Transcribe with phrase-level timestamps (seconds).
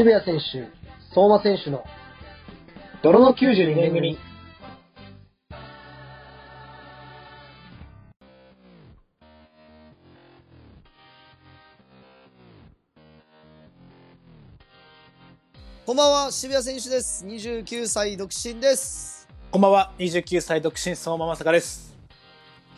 [0.00, 0.68] 渋谷選手、
[1.14, 1.84] 相馬選手の
[3.02, 4.18] 泥の92年組。
[15.84, 17.26] こんばんは、渋谷選手です。
[17.26, 19.19] 29歳独身です。
[19.50, 21.92] こんばんは、29歳独身相馬まさかです。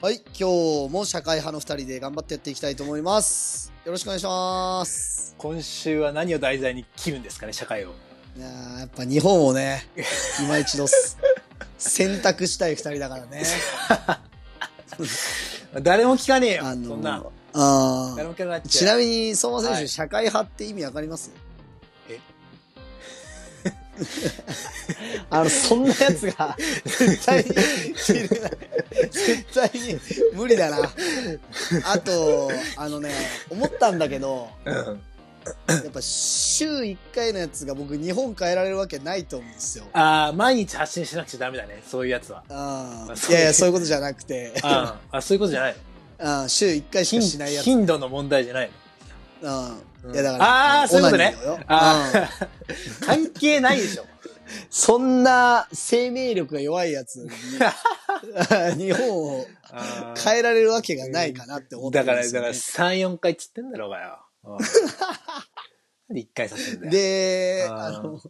[0.00, 3.72] はい、今日も社会派の2人で頑張ってやっていきたいと思います。
[3.84, 5.34] よろしくお願いします。
[5.36, 7.90] 今週は何を題材に切るんですかね、社会を。
[8.36, 9.86] いやーやっぱ日本をね、
[10.42, 11.18] 今一度す
[11.76, 13.42] 選択したい2人だからね。
[15.82, 17.18] 誰も聞かねえよ、あそんな。
[17.18, 21.30] の、あ誰も聞かなくなっーちなみに、相馬選手、はい社会派って意味わかります？
[21.36, 21.51] え
[25.30, 27.50] あの、そんなやつが、絶対に、
[29.10, 30.00] 絶対に
[30.34, 30.92] 無理だな。
[31.92, 33.10] あと、あのね、
[33.50, 35.00] 思ったんだけど、うん
[35.66, 39.84] やっぱ週1回のやつが僕日本変えられるわけないと思うんですよ。
[39.92, 42.44] ああ、毎日発信しなくちゃダメだね、そういうやつは。
[42.48, 45.76] ああそういやいや、そういうことじゃなくて、あ あ、そういうことじゃない
[46.20, 47.64] のあ週1回しかしないやつ。
[47.64, 48.70] 頻度の問題じゃない
[49.42, 49.68] の。
[49.70, 51.64] うんいやだから、ああ、そういうことねオナニーをよ。
[51.68, 52.12] あ
[53.00, 54.06] う 関係ないでしょ。
[54.70, 57.30] そんな生命力が弱いやつに、
[58.76, 59.46] 日本を
[60.22, 62.98] 変えられるわけがないかなって思ってだから、るんですよ、だからね。
[63.00, 64.18] 3、4回っつってんだろうがよ。
[66.10, 66.90] で1回させんだよ。
[66.90, 68.20] で、あの、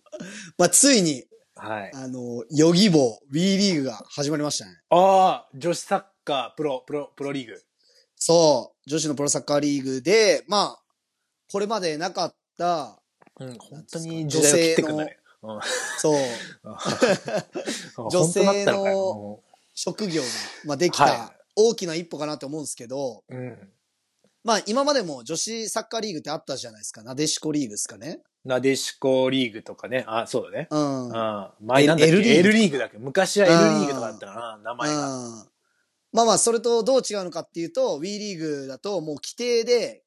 [0.59, 1.91] まあ、ついに、はい。
[1.95, 4.78] あの、ヨギボー、WE リーグが始まりましたね。
[4.91, 7.62] ああ、女子サッカー、プロ、プロ、プロリーグ。
[8.17, 10.81] そう、女子のプロサッカーリーグで、まあ、
[11.53, 12.98] これまでなかった、
[13.39, 15.19] うん、本当に時代を切ってくんだね。
[15.42, 15.61] うん
[15.98, 16.19] そう、
[18.11, 19.41] 女性の
[19.75, 20.28] 職業が、
[20.64, 23.72] まあ、できはた大きな一歩かなって思うんですけど、うん。
[24.44, 27.03] まあ今までも女子サッカーリーグってあったじゃないですか。
[27.03, 28.21] なでしこリーグですかね。
[28.44, 30.05] なでしこリーグとかね。
[30.06, 30.69] あ、そうだね。
[30.71, 31.10] うん。
[31.66, 32.99] 前なんだっけ ?L リーグだっけ？
[32.99, 35.47] 昔は L リーグとかだったかな、名前が。
[36.12, 40.03] まあまあ、それとどう違うのかっていうと、WE リーグだともう規定で、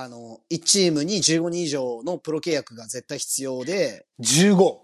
[0.00, 4.78] あの、1チームに15人以上のプロ契約が絶対必要で、15。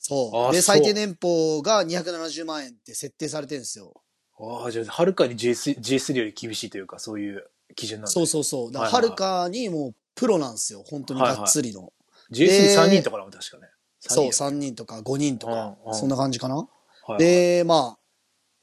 [0.00, 0.52] そう。
[0.52, 4.02] で、最低年俸が270万円って設定されてるんですよ。
[4.40, 8.72] ああ、じゃあ、はるかに G3, G3 より厳しいというか、そういう基準なんだ、そうそうそう。
[8.72, 10.82] だから、はいはいはるかにもうプロなんですよ。
[10.84, 11.92] 本当にがっつりの。
[12.32, 13.68] G33 人とかなの確かね。
[14.00, 16.56] そう、三3人とか5人とか、うんうんそんな感じかな。
[16.56, 17.98] 人はいはい、で、まあ、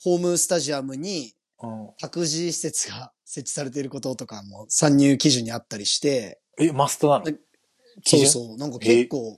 [0.04, 1.34] ホームスタジアムに
[1.64, 7.26] うん託児施設が設置されていることとかも参入基準にあったりして、え、マストなの？
[8.06, 9.38] そうそう、なんか結構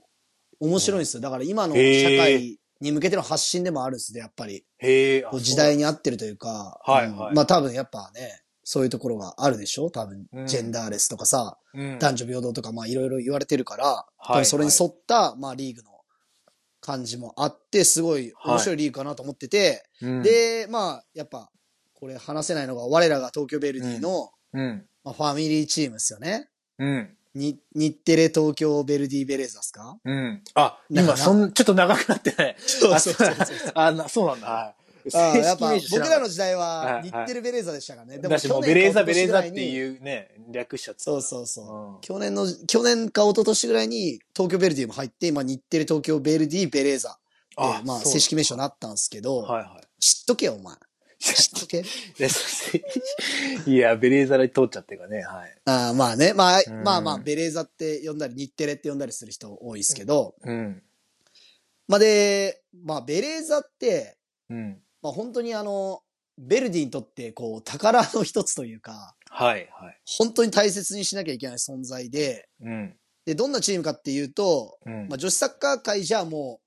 [0.60, 1.20] 面白いんですよ。
[1.20, 4.64] だから今の社会に向けての発信でもあるんですね、やっぱり。
[4.78, 5.24] へえ。
[5.40, 7.10] 時代に合ってるというか、うんはい。
[7.10, 9.90] はいまあ多分やっぱね、そういうところがあるでしょ？
[9.90, 10.46] 多分う、ん。
[10.46, 11.98] ジェンダーレスとかさ、そううん。
[11.98, 15.90] 男女平等とかまあいろいろ言われてるから、い多分それに沿った、まあリーグの
[16.80, 18.76] 感じもあって、すごい面白い。
[18.76, 21.50] リーグかなと思ってて、うん、で、まあ、やっぱ、
[22.00, 24.84] これ話せないのが、我らが東京ベルディの、うん。
[25.04, 26.48] まあ、ファミリーチームですよね。
[26.78, 27.16] うん。
[27.34, 29.96] に、日テレ東京ベルディベレーザですか？
[30.04, 30.42] うん。
[30.54, 32.56] あ、今、そん、ちょっと長くなってない。
[32.58, 33.34] そうあそうそう。
[33.74, 34.46] あ、なそうなんだ。
[34.48, 34.74] はい
[35.14, 38.18] ああやっぱ、正式名称知僕らの時代は日テレベレーザでしたからね。
[38.18, 41.94] でだしもうベレーザかベレーザっていうね、略しちゃってたそうそうそう。
[41.94, 47.18] うん去年の、去年か一昨年ぐらいに東京ベルディも入って、今日テレ東京ベルディベレーザ
[47.56, 50.02] で、まあ、正式名称になったんですけど、はいはい。
[50.04, 50.76] 知っとけよ、お前。
[51.20, 51.84] 知っとけ。
[53.66, 55.56] いやベレーザで通っちゃってるからね、はい。
[55.66, 60.82] ああまあね、まあ、うんまあまあ、ベレーザって呼んだり、日テレって呼んだりする人多いですけど、うん。
[61.88, 64.16] まあで、まあ、ベレーザって、
[64.48, 64.82] うん。
[65.02, 66.00] まあ本当にあの、
[66.38, 69.98] ベルディにとって、こう、宝の一つというか、はいはい。
[70.06, 72.96] 本当に大切にしなきゃいけない存在で、うん。
[73.26, 76.60] で、どんなチームかっていうと、うんまあ女子サッカー界じゃも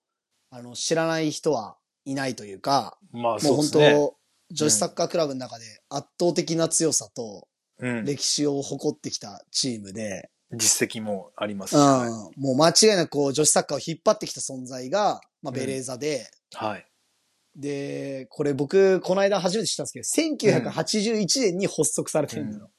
[0.51, 4.11] う、あの、知らない人はいないというか、まあ、もそうう本当、ですね。
[4.53, 7.47] 女子サッカークラブの中で圧倒的な強さと
[7.79, 8.05] うん。
[8.05, 11.73] 歴史を誇ってきたチームで、実績もありますし。
[11.75, 16.55] うんは、もう間違いなくこう女子サッカーを引っ張ってきた存在が、まあベレーザで、い。
[16.55, 16.85] はい。
[17.55, 22.69] で、これ僕、この間初めて知ったんですけど、1981年に発足されてるんだよ。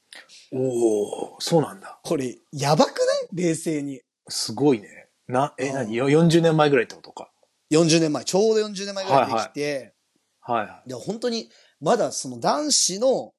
[0.53, 1.99] おおそうなんだ。
[2.03, 3.27] これ、やばくない？
[3.33, 4.01] 冷静に。
[4.29, 5.07] すごいね。
[5.27, 5.95] な、え、うん何？
[5.95, 7.31] よ ?40 年前ぐらいってことか。
[7.71, 9.93] 40年前、ちょうど40年前ぐらいにできて、
[10.39, 11.49] はいはで本当に、
[11.81, 13.33] まだその男子の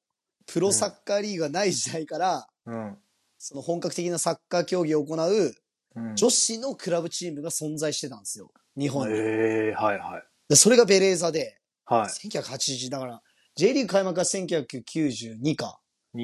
[0.45, 2.69] プロサッカーリーグがない時代から、い。
[2.69, 2.97] うん。
[3.37, 5.53] その本格的なサッカー競技を行う
[5.95, 8.51] うん女子のクラブチームが存在してたんですよ。
[8.77, 9.13] 日本に。
[9.15, 10.23] ええはいはい。
[10.49, 12.29] でそれがベレーザで、はい。
[12.29, 13.21] 1980だから、
[13.55, 15.79] J リーグ開幕は1992か。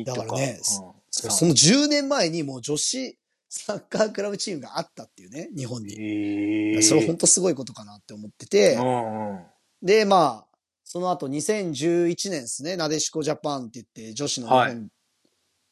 [0.05, 3.17] だからねうんそその10年前にもう女子
[3.49, 5.93] サッカークラブチームがあったっていうね、日本に。
[5.99, 8.75] ええそれ本当すごいことかなって思ってて。
[8.75, 9.45] うんうん。
[9.83, 10.52] で、まあ、
[10.93, 14.87] その後2011年ですね、なでしこジャパンって言って、女子の日本、はい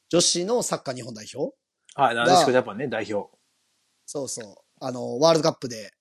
[0.09, 1.55] 女子のサッカー日本代表
[1.93, 3.29] はい、なでしこジャパンね、代表。
[4.07, 4.55] そうそう。
[4.83, 5.93] あの、ワールドカップで、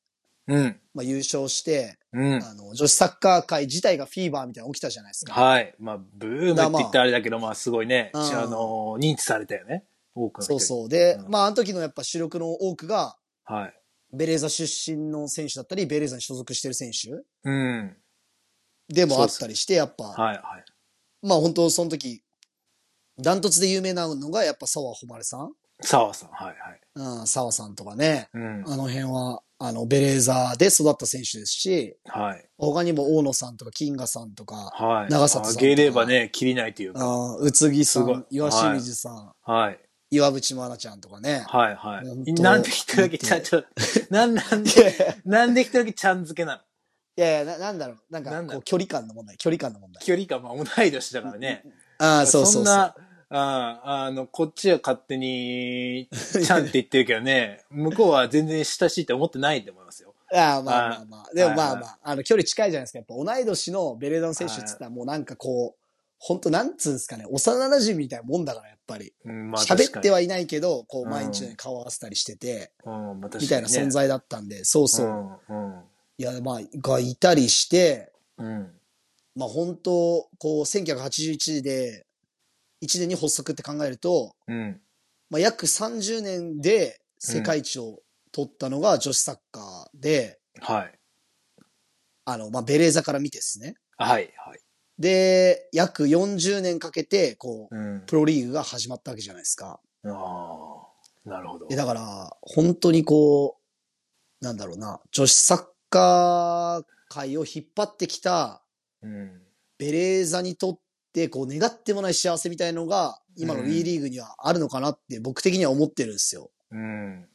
[0.48, 0.80] うん。
[0.94, 2.42] まあ、優勝して、うん。
[2.42, 5.34] あの、女子サッカー界自体がフィーバーみたいなの起きたじゃないですか。
[5.34, 5.74] はい。
[5.78, 9.84] まあ、ブームって言ったらあれだけど、まあ、すごいね、うんあの、認知されたよね。
[10.14, 10.88] 多くの人にそうそう。
[10.88, 13.74] で、うんまあ、あの時のやっぱ主力の多くが、はい。
[14.14, 17.96] ベレーザ出身の選手だったり、ベレーザに所属してる選手うん。
[18.90, 20.64] でもあったりして、やっぱ、はい、はい。
[21.26, 22.22] まあ本当その時、
[23.18, 25.52] ダントツで有名なのがやっぱ沢誉さん
[25.82, 26.80] 澤さん、はい、はい。
[26.94, 28.28] うん、沢さんとかね。
[28.34, 28.64] うん。
[28.66, 32.44] あの辺は、あの、ベレーザで育った選手ですし、はい。
[32.58, 35.10] 他にも大野さんとか金賀さんとか、はい。
[35.10, 37.00] 長里さんとかあげればね、切りないというか。
[37.00, 39.78] あー宇津木さすごいん、岩清水さん、はい。
[40.10, 41.44] 岩渕真奈ちゃんとかね。
[41.46, 43.64] はい、はいなんで一人だけちゃんと、
[44.10, 46.62] なん、なんで、なんで一人だけちゃん付けなの？
[47.20, 47.96] いやいや、ななんだろう。
[48.10, 50.02] なんかなんだろうこう距離感の問題、距離感の問題。
[50.02, 51.64] 距離感、まあ、同い年だからね。
[51.98, 52.62] ああ、そうそうそう。
[52.62, 52.94] んな、
[53.28, 60.14] ああの、こっちは勝手に、ちゃんって言ってるけどね、 向こうは全然親しいって思ってないと思いますよ。
[60.32, 61.34] ああ、まあまあまあ。
[61.34, 62.98] でもまあはいまあ、あの、距離近いじゃないですか。
[63.00, 65.80] やっぱ同い年のベレーザの選手って言ったらもうなんかこう、
[66.18, 69.12] 本当なんつうんですかね、幼馴染みたいなもんだから、やっぱり。
[69.24, 75.06] うん、まあ、喋っては、はいないけど、こう、うん毎日のように顔合わせたりしてて、うん、まあ、確かにねみたいな存在だったんで、そうそう。
[75.48, 75.82] うん、
[76.20, 78.46] いや、まあ、がいたりして、うん。
[78.46, 78.70] うん。
[79.36, 82.04] まあ本当、こう、1981で、
[82.82, 84.78] 1年に発足って考えると、うん。
[85.30, 88.00] まあ約30年で世界一を
[88.32, 90.98] 取ったのが女子サッカーで、はい。
[92.26, 93.76] あの、まあベレーザから見てですね。
[93.96, 94.60] はい、はい。
[94.98, 98.00] で、約40年かけて、こう、うん。
[98.04, 99.80] プロリーグが始まったわけじゃないですか。
[100.04, 100.08] あ
[101.24, 101.66] あ、なるほど。
[101.68, 108.62] で、だから、本当にこう、なんだろうな、女子サッカー界を引っ張ってきた
[109.02, 109.42] うん。
[109.78, 110.78] ベレーザにとっ
[111.12, 116.50] て、こう、願ってもない幸せみたいのが、今のうん WE リーグにはあるのかなって僕的には思ってるんですよ。
[116.70, 117.26] うん。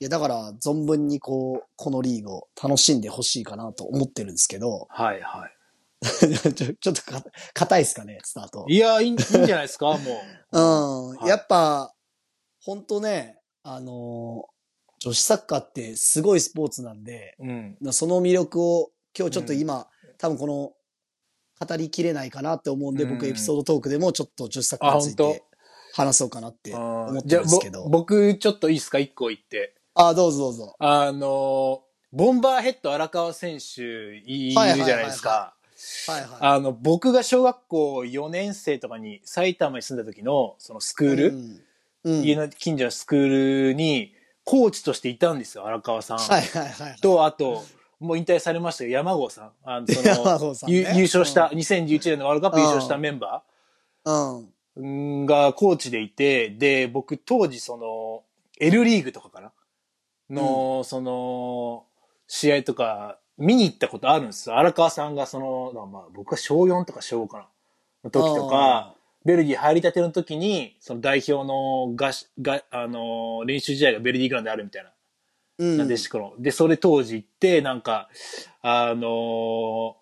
[0.00, 5.48] いや、だから、存分にこう、このリーグを楽しんでほしいかなと思ってるんですけど、はい、は
[6.54, 8.74] ちょちょっとか硬いですかね、スタートい。。
[8.74, 9.98] いや、いいいいんじゃないですか、もう。
[10.52, 11.94] うん、はいやっぱ、
[12.62, 14.55] ほんとね、あのー
[14.98, 17.76] 女子サッカーってすごいスポーツなんで、うん。
[17.92, 19.86] その魅力を今日ちょっと今、
[20.18, 20.72] 多分この、
[21.58, 25.42] 語りきれないかなって思うんで、うん僕エピソードトークでもちょっと女子サッカーについて
[25.94, 27.88] 話そうかなってあ思ってーじゃあ、ぼるんですけど。
[27.88, 29.74] 僕、ちょっといいですか、一個言って。
[29.94, 30.76] あ、どうぞどうぞ。
[30.78, 31.82] あの、
[32.12, 35.54] ボンバーヘッド荒川選手いるじゃないですか。
[36.06, 36.30] はいはい。
[36.40, 41.60] あの、僕が小学校4年生とかに埼玉に住んだ時の、そのスクール、うん
[42.04, 44.14] うん家の近所のスクールに、
[44.46, 46.18] コーチとしていたんですよ、荒川さん。
[46.18, 46.96] はいはいはい。
[47.00, 47.64] と、あと、
[47.98, 49.52] もう引退されましたよ、山郷さん。
[49.64, 53.42] あの、その、さんねゆ優勝した、うん2011年のワールドカップ優勝したメンバ
[54.04, 55.24] うん。
[55.24, 58.22] ーがコーチでいて、で、僕当時その、
[58.60, 59.52] L リーグとかかな？
[60.30, 61.84] の、その、
[62.28, 64.56] 試合とか、見に行ったことあるんですよ。
[64.56, 67.46] 荒川さんがその、まあ僕は小4とか小5かな？
[68.04, 68.94] の時とか、
[69.26, 74.92] ベルギー入りたての時に、その代表のがし、が、あの、練習試合がベルギーグラウンドであるみたいな。
[75.58, 75.78] うん。
[75.78, 76.34] なでしこの。
[76.38, 78.08] で、それ当時行って、なんか、
[78.62, 79.96] あの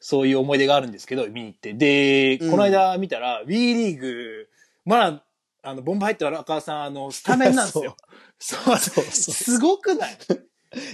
[0.00, 1.72] そういう思い出があるんですけど、見に行って。
[1.74, 4.48] で、うんこの間見たら、WE リーグ、
[4.84, 5.24] まだ、
[5.62, 7.96] あの、ボンバー入って荒川さん、あの、スタメンなんですよ。
[8.38, 9.04] そうそうそう
[9.34, 10.18] すごくない？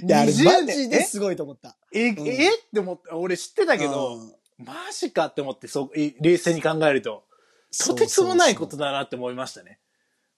[0.07, 1.77] いや、あれ20マ年ジですごいと思った。
[1.93, 2.55] え、え、うんえ？
[2.55, 7.25] って思って、俺知ってたけど、うんマジかって思って、そ冷静に考えると、
[7.87, 9.79] とてつもないことだなって思いましたね。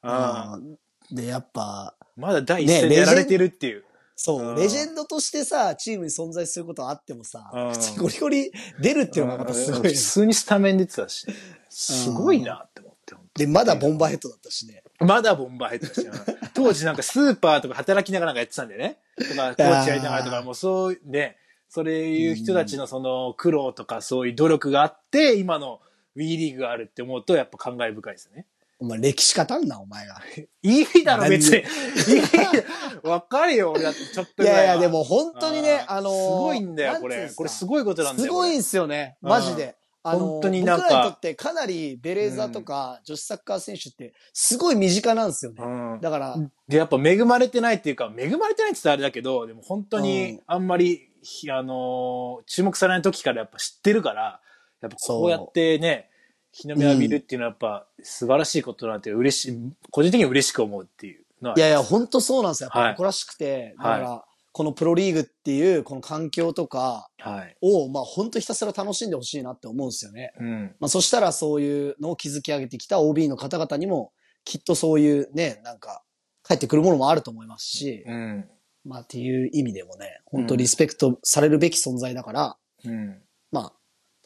[0.02, 0.78] ああうん
[1.10, 3.84] で、やっぱ、まだ第一ね線でやられてるっていう。
[4.14, 9.94] そう、うんレジェンドとしてさ、チームに存在することはあってもさ、うん普通にゴリゴリ出るっていうのがまたすごいうん普。
[9.94, 11.26] 通にスタメン出てたし、
[11.68, 13.14] すごいなって思って。
[13.44, 14.82] で、まだボンバーヘッドだったしね。
[15.00, 16.12] まだボンバー入ってたしな、
[16.54, 18.98] 当時なんかスーパーとか働きながらなんかやってたんだよね。
[19.16, 21.36] とか、コーチやりながらとか、もうそう、ね、
[21.74, 25.80] それいう人たちのその苦労とかそういう努力があって、今の
[26.16, 28.44] WE リーグがあるって思うとやっぱ感慨深いですね。
[28.78, 30.20] お前歴史語んな、お前が。
[30.62, 31.60] いいだろ、別に。
[31.60, 32.64] い何い
[33.04, 34.52] わかるよ、俺だってちょっといは。
[34.52, 37.30] いやいや、でも本当にね、あのーすごいんだよ、これ。
[37.34, 38.28] これすごいことなんだよ。
[38.28, 39.74] すごいんすよね、マジで。
[40.02, 45.62] あのー本当になんか僕らにとってかなりベレーザとか女子サッカー選手ってすごい身近なんですよね。
[45.64, 46.00] うん。
[46.02, 46.36] だから、
[46.68, 51.11] で、やっぱ恵まれてないっていうか、恵まれてないって言ったらあれだけど、でも本当うんにあんまりひ
[51.50, 54.40] あのー注目されない時からやっぱ知ってるから、
[54.80, 56.10] やっぱこうやってね、
[56.52, 61.54] 日の目を浴びるっていうのはやっぱ素晴らしいことなんて嬉しい、個人的には嬉しく思うっていうのは。
[61.56, 62.66] いやいや、本当そうなんですよ。
[62.66, 64.24] やっぱはい誇らしくて、だはいから、
[64.54, 67.56] このプロリーグっていう、この環境とかはい。
[67.62, 70.32] を、まあ本当ひたすら楽しんでほしいなって思うんですよね。
[70.38, 70.76] うん。
[70.78, 74.12] まあそしたらそういうのを築き上げてきた OB の方々にも、
[74.44, 76.02] きっとそういうね、なんか、
[76.44, 78.50] 帰ってくるものもあると思いますし、うん。
[78.84, 83.22] まあっていう意味でもね、本当リスペクトされるべき存在だから、うん。
[83.50, 83.72] まあ、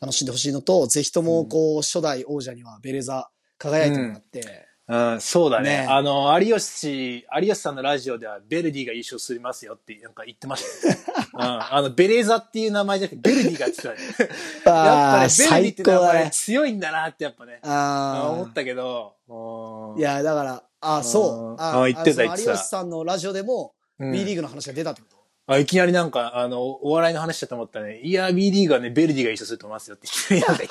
[0.00, 5.80] 楽しんでほしいのと、ぜひともこう、初代王者にはベレザ輝いてもらって、うん、そうだね。
[5.80, 10.94] ねあの、有吉、有吉さんのラジオでは、ベルディが優勝しますよって、なんか言ってましたよ。
[11.34, 11.40] うん。
[11.42, 14.30] あの、ベレーザっていう名前じゃなくて、ベルディがって言ってたね。
[14.64, 16.30] やっぱね、ベルディっ最て名前。
[16.30, 21.60] 強いんだなってやっぱね、あ思ったけど、うんい、や、だから、あ、そう。
[21.60, 25.16] あ言ってた言ってた有吉さんのラジオでも、うん B リーグの話が出たってこと、
[25.48, 28.00] あいきなりなんか、あの、お笑いの話だと思ったね。
[28.00, 30.66] いや、B リーグはね、ベルディが優勝すると思いますよって言って。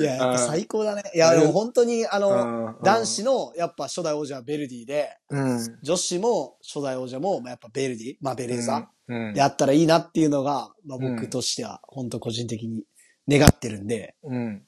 [0.00, 1.04] いや、やっぱ最高だね。
[1.14, 5.78] いや、でも本当に、あうの、ん男子の、やっぱ初代王者はベルディで、うん。
[5.82, 9.34] 女子も初代王者も、まあ、やっぱベルディ、まあ、ベレーザ、うん。
[9.34, 12.82] やったらいいなっていうのが、まあ、うん僕としては、本当個人的に
[13.28, 14.64] 願ってるんで、うん。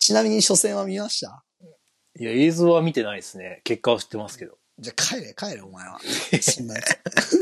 [0.00, 1.44] ちなみに初戦は見ました？
[2.18, 3.60] いや、映像は見てないですね。
[3.62, 4.58] 結果は知ってますけど。
[4.78, 5.98] じゃあ帰れ、帰れ、お前は。
[6.40, 7.40] そんなやつ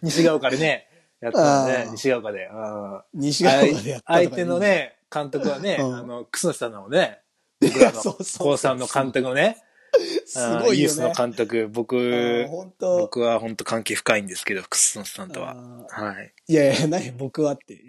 [0.02, 0.86] 西ヶ丘でね、
[1.20, 2.48] やったのねあ、ー西ヶ丘で。
[2.50, 7.20] あ西ー側までやった相手の、ね、監督はね、うんあの、楠さんなのね、
[7.60, 9.58] 僕らの、高3の監督のね、
[10.24, 11.14] すごいよユースのね。
[11.16, 12.46] 監督、僕、
[12.80, 15.56] 僕は本当関係深いんですけど、楠さんとは。
[15.90, 16.32] あはい。
[16.48, 17.74] ーいやいや、何僕はって。
[17.74, 17.88] い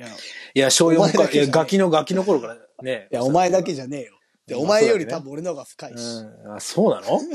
[0.55, 3.07] や、小お前4か、いや、だけじゃないガキの、ガキの頃からね。
[3.11, 4.59] やお前だけじゃねえよ。
[4.59, 5.95] お前より多分俺の方が深いし。
[5.97, 6.55] うん。
[6.55, 7.19] あ、そうなの？
[7.19, 7.29] うん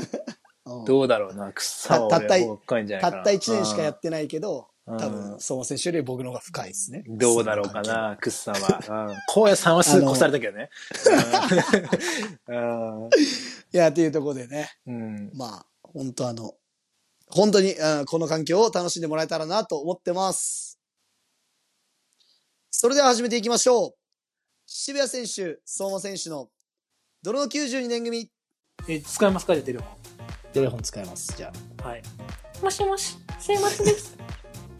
[0.85, 3.23] どうだろうな、草はたたったい俺の方が深いんじゃないかな。
[3.23, 7.03] たった1年しかやってないけど、うん多分、相馬選手より僕の方が深いですね。
[7.05, 9.07] うんどうだろうかな、クッさんは。
[9.07, 9.15] うん。
[9.43, 10.69] 荒野さんはすぐ越されたけどね。
[12.47, 13.09] うん。
[13.73, 14.69] いや、っていうところでね。
[14.87, 15.31] うん。
[15.33, 16.55] まあ、本当あの、
[17.29, 20.79] 本当に、うんこの環境を楽しんでもらえたらなと思ってます。
[22.71, 23.95] それでは始めていきましょう。
[24.65, 26.49] 渋谷選手、相馬選手の、
[27.23, 28.31] 泥の92年組。
[28.87, 29.53] え、使いますか？
[29.53, 29.87] じゃあテレフォ
[30.57, 31.37] テレフォン使います。
[31.37, 31.53] じゃン。
[31.87, 32.01] はい。
[32.63, 34.17] もしもし、すいませんです。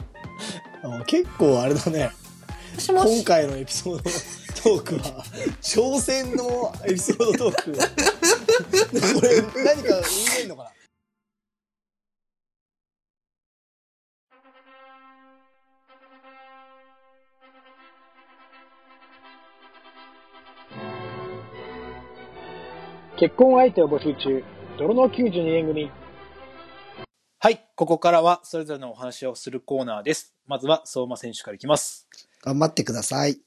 [0.81, 1.01] あ。
[1.01, 2.09] あ結構あれだね。
[2.73, 5.23] もしもし、今回のエピソードトークは、
[5.61, 7.73] 挑戦のエピソードトーク。
[7.73, 7.79] こ
[9.21, 10.71] れ、何か生んでんのかな？
[23.19, 24.43] 結婚相手を募集中、
[24.77, 25.89] 泥の92年組。
[27.39, 27.67] はい。
[27.75, 30.35] ここからは、それぞれのお話をするコーナーです。
[30.45, 32.07] まずは、相馬選手からいきます。
[32.43, 33.39] 頑張ってください。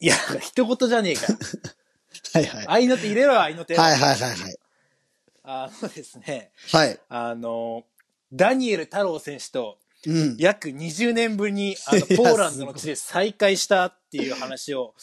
[0.00, 1.38] いや、一言じゃねえかよ。
[2.34, 2.66] はいはい。
[2.68, 3.78] 愛の手入れろよ、愛の手。
[3.78, 4.56] はいはいはいはい。
[5.42, 7.00] あのですね、はい。
[7.08, 7.84] あの、
[8.30, 9.83] ダニエル太郎選手とうん。
[10.38, 14.94] 約20年ぶりにあのポーランドの地で再会したっていう話を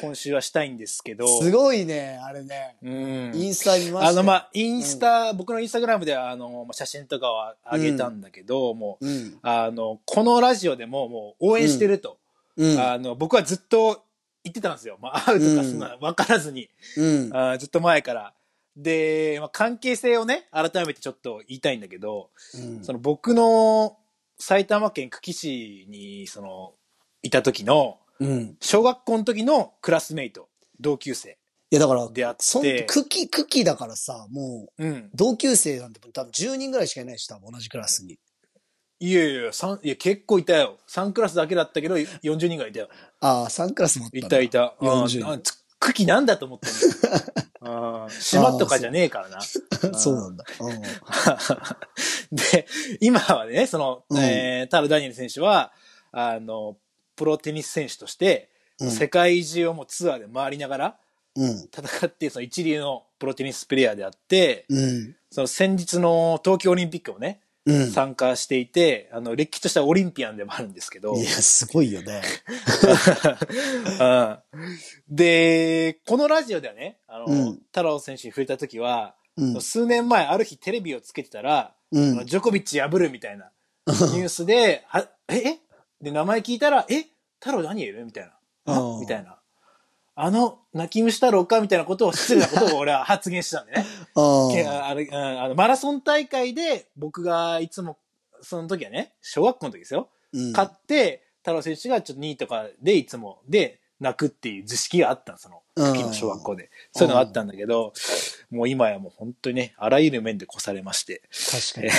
[0.00, 1.26] 今週はしたいんですけど。
[1.40, 2.76] すごいね、あれね。
[2.82, 3.32] うん。
[3.34, 4.08] インスタ見ましたよ。
[4.08, 9.38] あの、まあ、インスタ、僕のインスタグラムでは、あの、まあ写真とかは上げたんだけど、もう、うん。
[9.42, 12.18] あの、このラジオでももう応援してると。
[12.56, 12.78] うん。
[12.78, 14.04] あの、僕はずっと
[14.42, 14.98] 言ってたんですよ。
[15.00, 16.68] まあ、会うとかすんな、わからずに。
[16.96, 17.30] うん。
[17.32, 18.34] あーずっと前から。
[18.76, 23.96] で、まあ、関係性をね、改めてちょっと言いたいんだけど、うんその僕の
[24.38, 26.74] 埼玉県久喜市に、その、
[27.22, 28.56] いた時の、うん。
[28.60, 30.48] 小学校の時のクラスメイト、
[30.80, 31.38] 同級生。
[31.70, 35.10] いやだから、出会ってそん、クキ、クキだからさ、もう、うん。
[35.14, 38.18] 同級生なんて多分10人ぐらいしかいないし、多分同じクラスに。
[38.98, 40.78] いやいやいや、三いや、結構いたよ。
[40.88, 42.88] 3クラスだけだったけど、40人ぐらいいたよ。
[43.20, 44.74] ああ、3クラスもあったいたいた。
[44.80, 45.38] 40ああ
[45.80, 49.40] つ久喜なんだと思ってんのあー島とかじゃねえからな。
[49.40, 50.44] そうなんだ。
[50.60, 50.82] うん
[52.36, 52.66] で、
[53.00, 55.72] 今はね、その、うんえー、タル・ダニエル選手は、
[56.12, 56.76] あの、
[57.14, 60.96] プロテニス選手として、うん世界中をもうツアーで回りながら
[61.34, 61.68] うん。
[61.74, 65.16] 戦って、その一流のプロテニスプレイヤーであって、うん。
[65.30, 67.45] その先日の東京オリンピックもね、うん。
[67.92, 72.22] 参加していて、あの、れっきとしたオリンピアンでもあるんですけど、いや、すごいよね。
[74.00, 74.38] うん。
[75.08, 77.54] で、このラジオではね、あの、うん。
[77.66, 79.60] 太郎選手に触れた時は、うん。
[79.60, 83.50] 数年前ある日テレビをつけてたら、ジョコビッチ破るみたいな
[83.86, 85.58] ニュースで、はええ？
[86.00, 87.06] で、名前聞いたら、え？
[87.40, 88.30] 太郎ダニエルみたい
[88.66, 88.98] な。
[89.00, 89.38] みたいな。
[90.18, 93.84] あの、泣き虫太郎かみたいなことを、失礼なことを俺は発言したんでね。
[94.16, 97.98] あれうんあのマラソン大会で僕がいつも、
[98.40, 100.08] その時はね、小学校の時ですよ。
[100.32, 106.70] うん勝って、太郎選手がちょっと2位とかでいつもで泣くっていう図式があったのその時の小学校で。
[106.92, 107.92] そういうのがあったんだけど、
[108.50, 111.22] もう今やもう本当にね、あらゆる面で越されまして。
[111.74, 111.96] 確か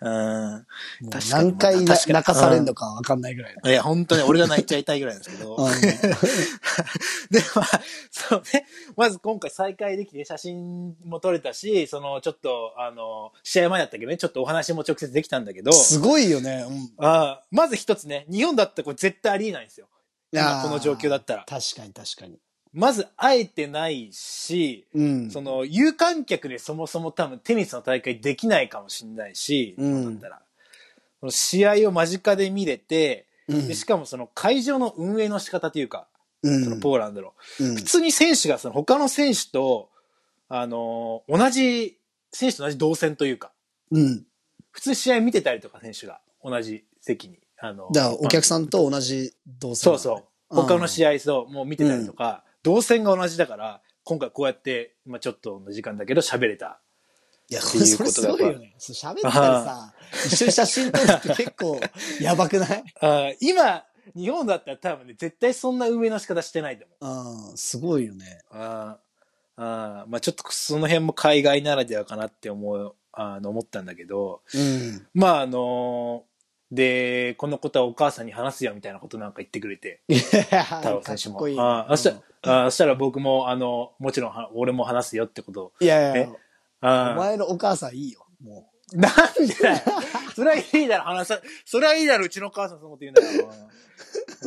[0.00, 0.66] うん。
[1.00, 1.06] に。
[1.06, 3.70] もう確かに何回泣かされんのかわかんないぐらいの。
[3.70, 5.56] いや、本当に俺が泣いちゃいたいぐらいなんですけど。
[5.56, 5.72] うん
[7.30, 8.66] で、まあ、そうね。
[8.96, 16.64] まず今回再開できて写真も撮れたし、その、ちょっと、あの、試合前だったけどね、ちょっとお話も直接できたんだけど、すごいよね。
[16.68, 19.88] うんあーまず一つね、日本だったらこれ絶対ありえないんですよ。
[20.32, 21.44] 今この状況だったら。
[21.48, 22.38] 確かに確かに。
[22.74, 25.30] まず会えてないし、うん。
[25.30, 30.42] その、有観客でそもそも多分テニスの大会できないかもしれないし、うんだったら。
[31.20, 36.08] その試合を間近で見れて、うんでしかもその会場の運営の仕方というか、
[36.42, 37.34] うんそのポーランドの。
[37.60, 39.90] うん普通に選手がその他の選手と、
[40.48, 41.96] あのー同じ、
[42.32, 43.52] 選手と同じ動線というか、
[43.92, 44.26] うん。
[44.72, 47.38] 普通試合見てたりとか選手が同じ席に。
[47.56, 50.24] あのだお客さんと同じ動線そうそう。
[50.54, 56.80] 他の試合ともう見てたりとか、動線が同じだから、今回こうやって、まあちょっとの時間だけど喋れた。
[57.50, 58.74] いや、ていうそれことだすごいよね。
[58.78, 59.94] 喋ったりさ、
[60.26, 61.78] 一緒に写真撮るって結構
[62.20, 62.84] やばくない？
[63.00, 63.84] あー今、
[64.16, 67.50] 日本だったら多分ね、絶対そんな運営の仕方してないと思う。
[67.50, 68.40] うん、すごいよね。
[68.50, 75.06] あーあーまあちょっとその辺も海外ならではかなって思う、あの思ったんだけど、うん。
[75.14, 76.24] まああの
[76.72, 81.34] で、このことはお母さんに話すよみたいなことなんか言ってくれて、太郎選手も。
[81.34, 81.58] かっこいい。
[81.60, 82.22] ああそしたうんら、
[82.66, 85.72] あしたら僕も、あの、もちろんは、俺も話すよってことを。
[85.80, 86.28] いやいや
[86.82, 86.86] お
[87.16, 89.12] 前のお母さんいいよ、も なん
[89.46, 89.78] でだよ
[90.34, 93.50] それはいいだろ、話さ、それはいいだろ、うちの母さんそのこと言うんだよ。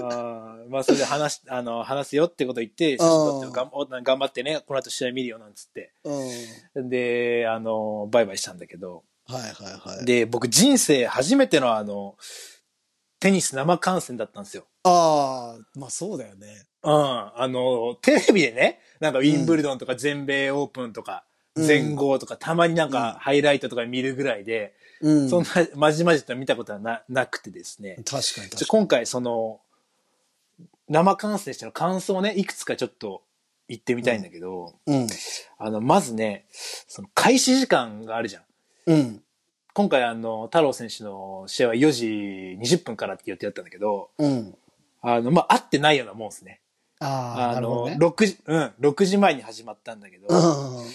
[0.03, 5.93] ああまあ、それで話し、あの、話すよってこと言って、写真撮って頑張頑張ってね、この後試合見るよ、なんつって。
[6.03, 6.11] う。
[6.81, 6.89] うん。
[6.89, 10.05] で、あの、バイバイしたんだけど、はいはいはい。
[10.05, 12.15] で、僕人生初めてのあの、
[13.19, 14.67] テニス生観戦だったんですよ。
[14.83, 16.65] ああ、まあそうだよね。
[16.87, 17.41] うん。
[17.41, 21.27] あの、テレビでね、なんかウィンブルドンとか全米オープンとか、うん
[21.65, 25.27] 全豪とか、たまになんかハイライトとか見るぐらいで、うん。
[25.27, 27.95] そんなまじまじと見たことはななくてですね。
[28.05, 29.59] 確かに確か今回その、
[30.87, 33.23] 生観戦しての感想をね、いくつかちょっと
[33.67, 34.97] 言ってみたいんだけど、に。
[34.97, 35.07] うん。
[35.57, 38.43] あの、まずね、その開始時間があるじゃん。
[38.85, 39.23] うん。
[39.73, 42.05] 今回あの、太郎選手の試合は4時
[42.61, 44.55] 20分からって予定だったんだけど、うん。
[45.01, 46.59] あの、まあ、合ってないようなもんですね。
[46.99, 47.97] ああ、あの、ね。
[47.99, 50.87] 6時、うん、6時前に始まったんだけど、うん。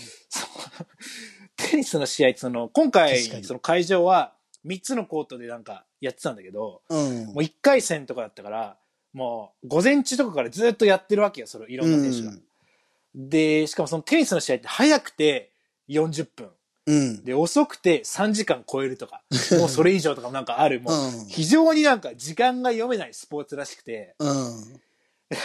[1.56, 4.34] テニスの試合、その、今回その会場は
[4.66, 7.26] 3つのコートでなんかやってたんだけど、うん。
[7.26, 8.76] もう1回戦とかだったから、
[9.12, 12.32] もう午前中とかからずっとやってるわけよ、そのいろんな選手が。
[13.14, 15.52] で、しかもそのテニスの試合って早くて
[15.88, 16.50] 40分。
[16.86, 17.24] うん。
[17.24, 19.22] で、遅くて3時間超えるとか、
[19.58, 24.80] もうそれ以上とかもなんかある、もううん非常になんか時間が読めないスポーツらしくて、うん。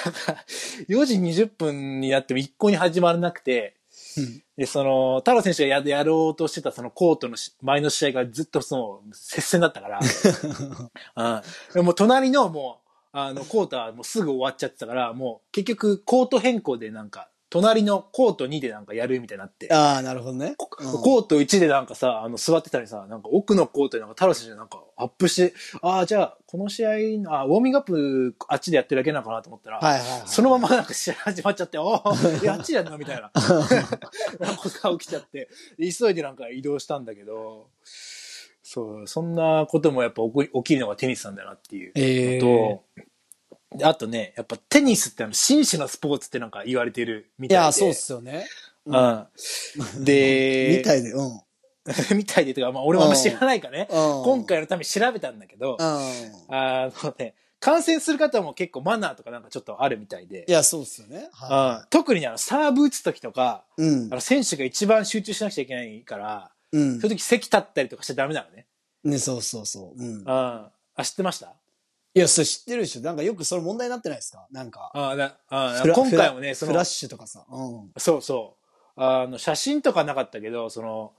[0.06, 0.44] なんか
[0.90, 3.78] 4時20分になっても一向に始まらなくて、
[4.58, 10.00] で、その、太郎選手がややろうとしてたそのコートのし前の試合がずっとその接戦だったから、
[11.16, 11.42] うん、
[11.74, 20.56] でもう隣のもう、あの、コートはもうすぐ終わっちゃってたから、もう結局コート変更でなんか、隣のコート2でなんかやるみたいになって、ああ、なるほどね。
[20.58, 30.22] コうんコート1でなんかさ、あの、座ってたのにさ、なんか奥のコートでなんか太郎選手なんかアップして、ああ、じゃあ、この試合、あウォーミングアップあっちでやってるだけなのかなと思ったら、はいはいはい。
[30.26, 33.32] そのままなんか試合始まっちゃって、ああ、 あっちやんな、みたいな。
[34.40, 37.70] なんか起きちゃって、で急いでなんか移動したんだけど、
[38.62, 43.08] そう、そんなこともやっぱ起きるのがテニスなんだなっていうえのと、で
[43.84, 47.62] あとね、やっぱテニスってあの、紳士のスポーツってなんか言われてるみたいで。
[47.64, 48.48] いや、そうっすよね。
[48.86, 49.28] うん。
[50.04, 51.42] で、 みたいで、うん。
[52.18, 53.88] みたいでとか、まあ俺もあんま知らないからね。
[53.90, 55.86] うん今回のために調べたんだけど、うん。
[56.50, 61.30] あのね、観戦する方も結構マナーとかなんかちょっとあるみたいでい、や、そうっすよね。
[61.34, 63.82] はうん特にあのサーブ打つ時とか、い。
[63.84, 64.16] うんあ。
[64.16, 68.66] の選手が一番集中しなくちゃいけないから、うんそういう時席立ったりとかしちゃダメなのね。
[69.06, 70.02] ね、そうそうそう。
[70.02, 70.16] うん。
[70.20, 70.24] うん。
[70.28, 70.72] あ、
[71.04, 71.54] 知ってました？
[72.18, 73.02] いや、それ知ってるでしょ。
[73.02, 74.48] なんかよくそれ問題になってないですか？
[74.52, 74.92] なんか。
[74.96, 77.46] あだあ今回もね、そのフラッ、シュとかさ。
[77.48, 77.92] うん。
[77.98, 78.56] そうそ
[78.98, 79.02] う。
[79.02, 81.14] あの、写真とかなかったけど、その、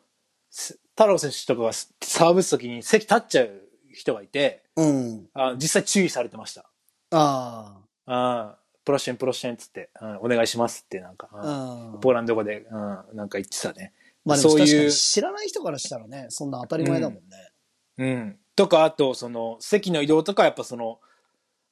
[0.51, 3.51] す太郎選手とかがサーブ打つ時に席立っちゃう
[3.95, 5.29] 人がいて、うん。
[5.35, 6.69] あ実際注意されてました。
[7.13, 11.47] ああ proszę proszę っつって、うん、お願いしますってなんか、あ。
[11.47, 12.01] うんうん。
[12.01, 13.93] ポーランド語で、うん、なんか言ってたね。
[14.25, 17.53] まあそういう知らない人からしたらね、そんな当たり前だもんね。
[17.99, 18.39] うん。
[18.59, 20.99] とか、あと、その、席の移動とか、やっぱその、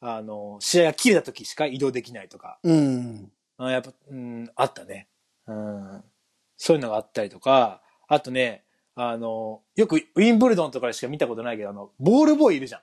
[0.01, 3.33] あの、試合が切れた時しか移動できないとか、うん。
[3.59, 5.09] あやっぱ、うん、あったね。
[5.49, 6.05] うん。
[6.57, 8.63] そういうのがあったりとか、あとね、
[8.95, 12.81] あの、よくウィンブルドンとかでしか見たことないけど、あの、ボールボーイいるじゃん。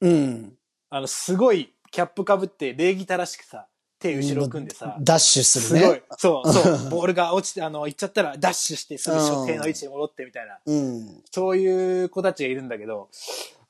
[0.00, 0.52] うん。
[0.90, 3.68] あの、すごいキャップかぶって礼儀正しくさ、
[4.04, 11.22] 手後ろ組んでさ、ダッシュすすごいるね。、そう、そう、 ボールが落ちて、あの、行っちゃったらダッシュして、すぐうん所定の位置に戻ってみたいな、うん。
[11.30, 13.08] そういう子たちがいるんだけど、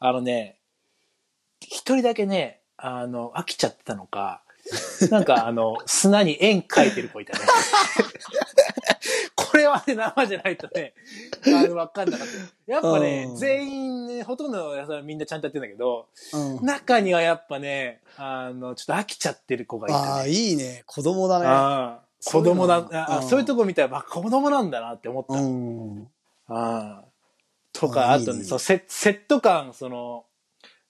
[0.00, 0.58] あのね、
[1.60, 4.42] 一人だけね、あの、飽きちゃってたのか、
[5.10, 7.44] なんかあの、砂に円描いてる子いたね。
[9.64, 10.94] これはね、生じゃないとね、
[11.46, 12.72] あの、わかんなかった。
[12.72, 16.64] やっぱねう、ん全員ね、ほとんどのやつはみんなちゃんとやってるんだけど、うん。
[16.64, 20.08] 中にはやっぱね、あの、ちょっと飽きちゃってる子がいたね。
[20.08, 20.82] ああ、いいね。
[20.86, 21.46] 子供だね。
[21.46, 25.34] ああ子そういうの供だ、あうんそういうとこ見たら、まあ、子供なんだなって思った。
[25.34, 26.08] うん。
[26.48, 27.04] ああ
[27.72, 30.24] とか、あとね、あいいねそうセセット感、その、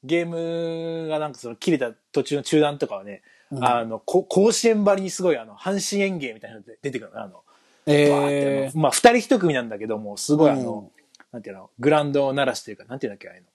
[0.05, 7.23] ゲームがなんかその切れた途中の中断とかはね、うんあの、こ甲子園ばりにすごいあの、阪神園芸みたいなので出てくるの。
[7.23, 7.43] あの、
[7.87, 13.49] えあのまあ、二人一組なんだけども、すごいあの、うんなんていうの、グラウンドを鳴らしてるか、なんていうんだっけ、ああいうの。
[13.49, 13.51] ー、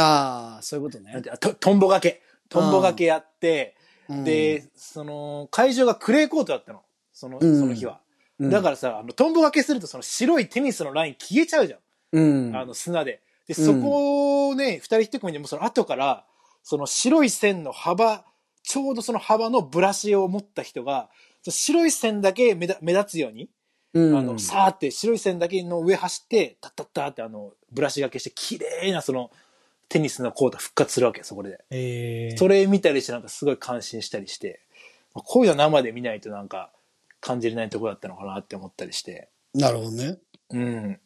[0.00, 1.30] ああ、そういうことねなんて。
[1.38, 2.22] とトンボがけ。
[2.48, 3.74] トンボがけやって、
[4.08, 6.82] うんで、その、会場がクレーコートだったの。
[7.12, 8.00] その、そうんの日は。
[8.38, 11.80] うんだからさ、あの、トンボがけするとその白いテニスのライン消えちゃうじゃん。
[12.12, 12.56] うん。
[12.56, 13.20] あの砂で。
[13.48, 16.24] で、うんそこをね、二人一組でもその後から、
[16.62, 18.24] その白い線の幅、
[18.62, 21.10] ちょうどその幅のブラシを持った人が、
[21.48, 23.50] 白い線だけ目だ目立つように、
[23.98, 29.30] うん、あの、さーって白い線だけの上走って、タッタッターってあの、ブラシがけして、綺麗なその、
[29.88, 31.64] テニスのコート復活するわけ、そこで。
[31.70, 34.60] えー、それ見たりしてなんかすごい感心したりして、
[35.14, 36.70] まあこういうの生で見ないとなんか
[37.20, 39.28] 感じれないところだったのかなって思ったりして。
[39.54, 40.18] なるほどね。
[40.50, 41.00] うん。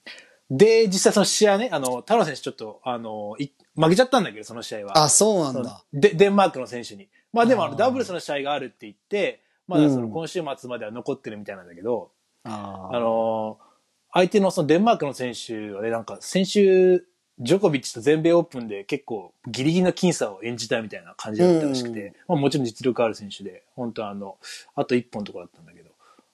[0.50, 5.04] で、実際その試合ね、あの、太郎選手ちょっと、あの、い負けちゃったんだけど、その試合は。
[5.04, 5.84] あ、そうなんそだ。
[5.92, 7.08] ので、デンマークの選手に。
[7.32, 12.10] まあでもダブルスの試合があるって言って、まだそのうん今週末までは残ってるみたいなんだけど、
[12.44, 13.72] ああのー
[14.14, 17.06] 相手のそのデンマークの選手はね、なんか先週、
[17.38, 24.36] ジョコビッチと全米オープンで結構ギリギリの僅差を演じたみたいな感じだったらしくて、まあもちろん実力ある選手で、本当あの、
[24.74, 25.90] あと一本のところだったんだけど、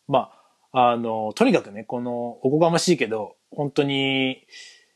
[0.08, 0.32] ま
[0.72, 4.44] あ、あの、とにかくね、この、おこがましいけど、本当に、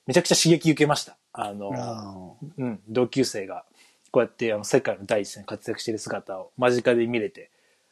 [0.07, 1.17] めちゃくちゃ刺激受けました。
[1.33, 2.15] あの、あ
[2.59, 3.65] うん、同級生が、
[4.11, 7.51] こうやってあの世界の第一線活躍している姿を間近で見れて、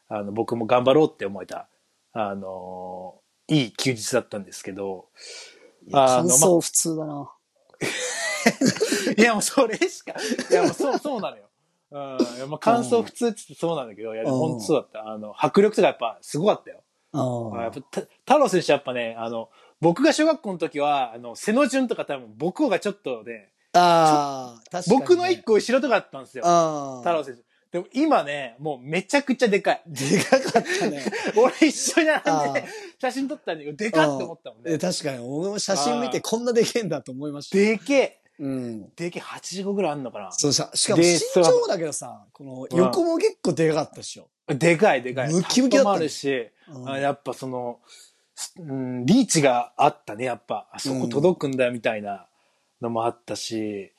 [0.09, 1.68] あの、僕も頑張ろうって思えた、
[2.12, 5.09] あのいい休日だったんですけど、
[5.92, 7.33] あの感想普通だな。
[9.16, 10.14] いやもうそれしか、
[10.51, 11.44] いやもうそう、そうなのよ。
[11.90, 15.11] うん、まあ感想普通って言ってそうなんだけど、いや、うん本当そうだった。
[15.11, 16.83] あの、迫力とかやっぱすごかったよ。
[17.12, 25.07] ああやっぱ、た太郎選手やっぱね、あの、僕が小学校の時は、あの、背の順とか多分僕がちょっとね、あー、確かに、ね。
[25.07, 26.44] 僕の一個後ろとかだったんですよ。
[26.46, 27.42] あ太郎選手。
[27.72, 29.83] でも今ね、もうめちゃくちゃでかい。
[29.87, 31.04] でかかったね。
[31.37, 32.64] 俺一緒に並んあで
[33.00, 34.78] 写真撮ったんだけど、でかって思ったもんえね。
[34.78, 37.56] 確かに、俺も写真見てこんなでけえんだと思いました。
[37.56, 38.20] でけえ。
[38.40, 38.90] うん。
[38.96, 40.33] でけえ、85ぐらいあんのかな。
[40.33, 44.28] そうししかもで身長だけどさ、この横も結構でかかったでしょ。
[44.48, 45.33] でかいでかい。
[45.33, 47.78] ムキムキだったねもあるし、うんあやっぱその、
[48.35, 50.68] すうん、リーチがあったね、やっぱ。
[50.72, 52.26] あそこ届くんだよ、みたいな
[52.80, 53.92] のもあったし、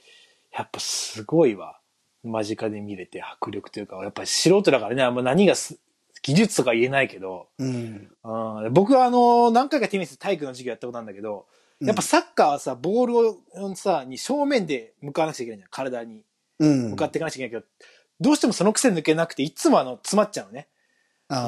[0.51, 1.80] やっぱすごいわ。
[2.23, 5.79] 間近で見れて迫力というか、やっぱり素人だからね、あんま何がす
[6.21, 8.12] 技術とか言えないけど、うん。
[8.23, 11.45] うん僕はあの、何回かテニス体育の授業やったことあるんだけど、
[11.81, 13.17] やっぱサッカーはさ、ボール
[13.65, 15.69] をさ、に正面で向かわなくちゃいけないじゃん。
[15.71, 16.23] 体に
[16.60, 16.89] うん。
[16.91, 17.86] 向かっていかなくちゃいけないけど、
[18.19, 20.67] どうしてもその癖抜けなくて、いつもあの、詰まっちゃうのね。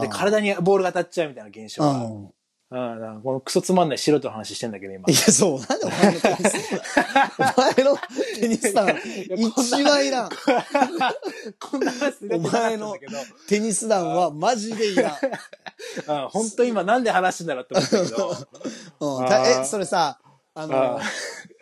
[0.01, 2.09] で、体にボールが当たっちゃうみたいな現象が。
[2.73, 2.93] うん。
[2.93, 5.13] うん、なんかこのクソつまんない素人の話してんだけど、今い。
[5.13, 5.59] や、そう。
[5.59, 6.73] なんでお前のテニス
[7.38, 7.97] お前の
[8.39, 8.99] テニス団、
[9.36, 10.29] 一番いらん。
[11.59, 13.13] こんな話するってなかったんだけど、
[13.47, 15.13] テニス団はマジでいらん。
[15.13, 20.19] うん、本当今なんで話してんだろうって思ったけど、 え、それさ、
[20.55, 21.01] あのあ、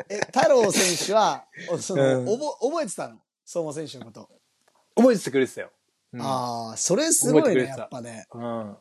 [0.09, 2.25] え、太郎選手は、おその、
[2.61, 3.17] 覚えてたの？
[3.45, 4.29] 相馬選手のこと。
[4.95, 5.71] 覚えててくれてたよ。
[6.13, 8.27] うん、ああ、それすごいね、やっぱね。
[8.33, 8.75] うん、うん、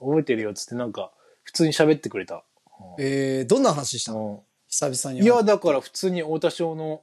[0.00, 1.12] 覚えてるよっつってなんか、
[1.46, 2.44] 普通に喋ってくれた。
[2.98, 4.12] えー、どんな話した？
[4.12, 5.24] のうん久々に。
[5.24, 7.02] いや、だから普通に太田省の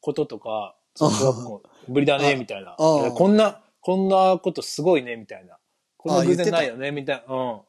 [0.00, 2.74] こととか、小学校、ぶりだね、 みたいな。
[2.76, 5.58] こんな、こんなことすごいね、みたいな。
[5.96, 7.62] こんな偶然ないよね、みたいな。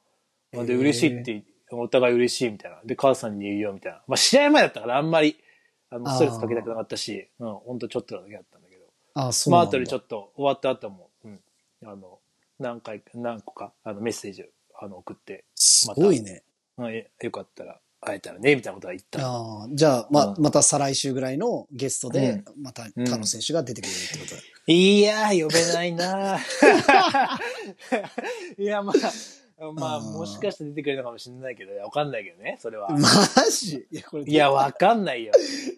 [0.54, 0.66] うん。
[0.66, 2.82] で、嬉しいって、お互い嬉しい、みたいな。
[2.84, 4.04] で、母さんに言うよ、みたいな。
[4.08, 5.38] まあ、試合前だったからあんまり、
[5.90, 8.86] あの、ストレスかけたくなかったし、うん、ほんとちょっとだけだったんだけど。
[9.16, 11.40] あそうまあ、なんだ後でちょっと終わった後も、うん。
[11.86, 12.20] あの、
[12.60, 14.46] 何回か、何個か、あの、メッセージを、
[14.84, 16.44] あの、送って、すごいね。
[16.78, 19.26] うん、えよかったら会えたらね、みたいなことは言った。
[19.26, 24.42] ああ、じゃあ、ま、うんまた再来週ぐらいのゲストで、うんまた、うん他の選手が出てくれるってことだ。
[24.68, 26.42] いやー、呼べないなー
[28.62, 28.96] いや、まあ、
[29.76, 32.90] まあ、うんもしかして出てくれるのかもしれないけど、わかんないけどね、それは。
[32.98, 33.00] マ
[33.50, 33.86] ジ？
[33.92, 35.34] いや、これ、いや、わかんないよ。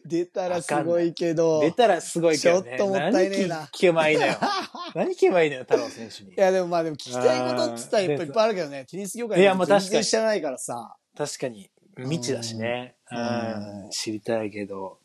[0.06, 1.62] 出たらすごいけど。
[1.62, 2.70] 出たらすごいけどね。
[2.70, 4.36] ちょっともったいねえな何聞けばいいのよ。
[4.96, 6.34] 何聞けばいいのよ、太郎選手にい。
[6.38, 8.86] や、でもまあでも聞きたいことって言ったらやっぱいっぱいあるけどね。
[8.86, 10.96] テニス業界いやまあ確かに知らないからさ。
[11.18, 12.96] 確かに、未知だしね。
[13.12, 14.98] ううんん、知りたいけど。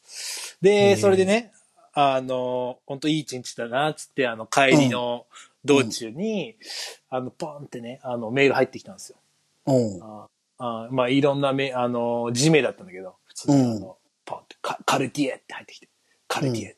[0.60, 1.52] で、それでね、
[1.92, 5.26] あの、本当いい一日だな、つって、あの、帰りの
[5.64, 6.56] 道中に、
[7.08, 9.18] あの、ポンってね、あの、メール入ってきたんですよ。
[9.66, 10.02] うん。
[10.02, 15.88] ああまあ、いろんなめ、あの、地名だったんだけど、普通にあの、ポンってカ、カルティエって入ってきて、
[16.28, 16.76] カルティエ。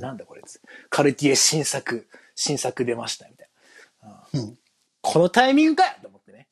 [0.00, 0.42] なんだこれ
[0.90, 3.48] カルティエ新作、新作出ました、みたい
[4.02, 4.10] な。
[4.10, 4.58] あうん
[5.00, 6.48] このタイミングかよと思ってね。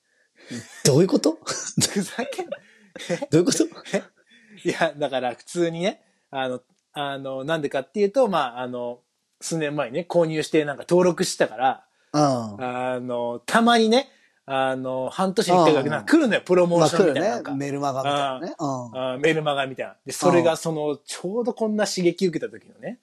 [0.84, 1.36] どういうこと？
[1.42, 2.56] ふざけんな。
[3.30, 3.64] どういうこと？
[4.64, 9.00] いや、だから普通にね、あの、あの、なんでかっていうと、まあ、あの、
[9.40, 12.64] 数年前にね、購入してなんか登録したから、うん。
[12.64, 14.08] あの、たまにね、
[14.46, 17.54] あの、半年に一回ぐらいな来るのよ、プロモまあーション来るねみたいななんか。。
[17.54, 18.56] メルマガみたい
[19.02, 19.18] なね。
[19.20, 19.96] メルマガみたいな。
[20.06, 22.98] で、それがその、ちょうどこんな刺激受けた時のね、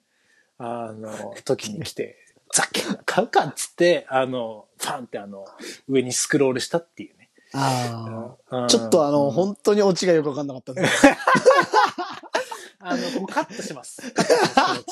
[0.58, 2.16] あの、 時に来て、
[2.52, 5.44] ざけんな、買うかっつって、あの、ファンってあの、
[5.88, 7.28] 上にスクロールしたっていうね。
[7.52, 8.66] あうんあ。
[8.66, 10.82] ちょっとあの、うん本当にオチがよくわかんなかったんで。
[12.86, 14.02] あの、もうカットします。
[14.12, 14.84] カット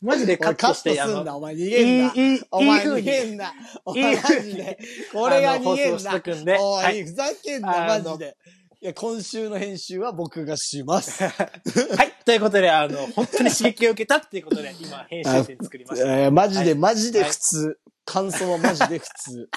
[0.00, 2.12] マジでカットして、あのすんな、お前逃げんな。
[2.14, 3.52] いい、いい、お前逃げんな。
[3.84, 4.78] お前マジで。
[5.12, 6.62] これが逃げんな。
[6.62, 7.02] お、はいい。
[7.04, 8.36] ふざけんな、マジで。
[8.80, 11.24] いや、今週の編集は僕がします。
[11.24, 11.30] は
[12.04, 12.12] い。
[12.24, 16.22] ということで、あの、本当に刺激を受けたっていうことで、 今、編集点作りました。
[16.24, 17.78] えーマジで、はいマジで普通。
[18.04, 19.50] 感想はマジで普通。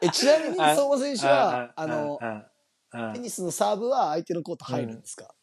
[0.00, 2.18] え、ちなみに、あ相馬選手は、あの、
[3.14, 5.34] テニスのサーブは相手のコート入るんですか、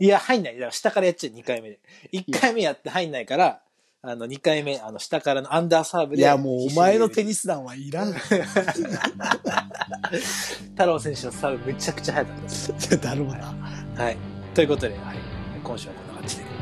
[0.00, 0.54] いや、入んない。
[0.54, 1.80] だから下からやっちゃう、2回目で。
[2.12, 3.60] 1回目やって入んないから、
[4.00, 6.22] あの、2回目、あの、下からのアンダーサーブで。
[6.22, 8.12] いや、もうお前のテニニス団はいらん。
[10.70, 13.00] 太郎選手のサーブめちゃくちゃ速かったです。
[13.00, 13.52] だろうな。
[13.96, 14.16] はい。
[14.54, 15.16] ということで、はい。
[15.64, 16.42] 今週はこんな感じで。
[16.44, 16.52] はい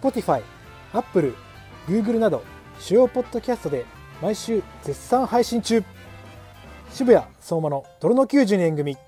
[0.00, 0.42] Spotify、
[0.92, 1.34] Apple、
[1.88, 2.44] Google など
[2.78, 3.86] 主要ポッドキャストで
[4.20, 5.82] 毎週絶賛配信中
[6.92, 8.98] 渋谷相馬の泥の92年組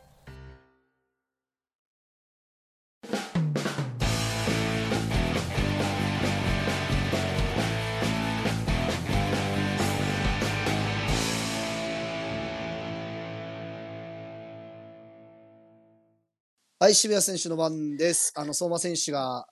[16.82, 18.32] はい、渋谷選手の番です。
[18.34, 19.46] あの、相馬選手が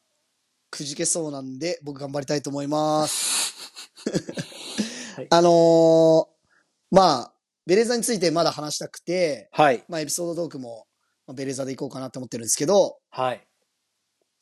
[0.71, 3.55] くじけそうなんで、僕頑張りたいと思います。
[5.17, 6.27] はいあのー
[6.91, 7.33] まあ、
[7.67, 9.85] ベレーザについてまだ話したくて、はい。
[9.89, 10.87] まあ、エピソードトークも、
[11.27, 13.45] まあ、ベレーザで行こうかなと思ってるんですけど、はい。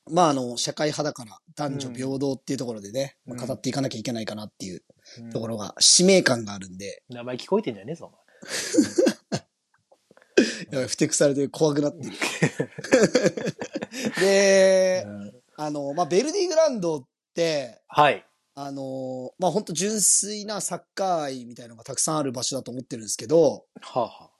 [0.09, 4.83] まあ、あの、社会派だから男女うん平等っていうところでね、うんまあ、語っていかなきゃいけないかなっていう
[5.19, 8.13] うんところが、使命感があるんで、名前聞こえてんじゃねえぞ、
[10.71, 12.13] やばいふてくされて怖くなってる。
[14.17, 18.25] お で前。、うんあの、まあ、ベルディグランドって、はい。
[18.59, 24.31] あのまあ、本当純粋なサッカー愛みたいなのがたくさんある場所だと思ってるんですけど、はあ、は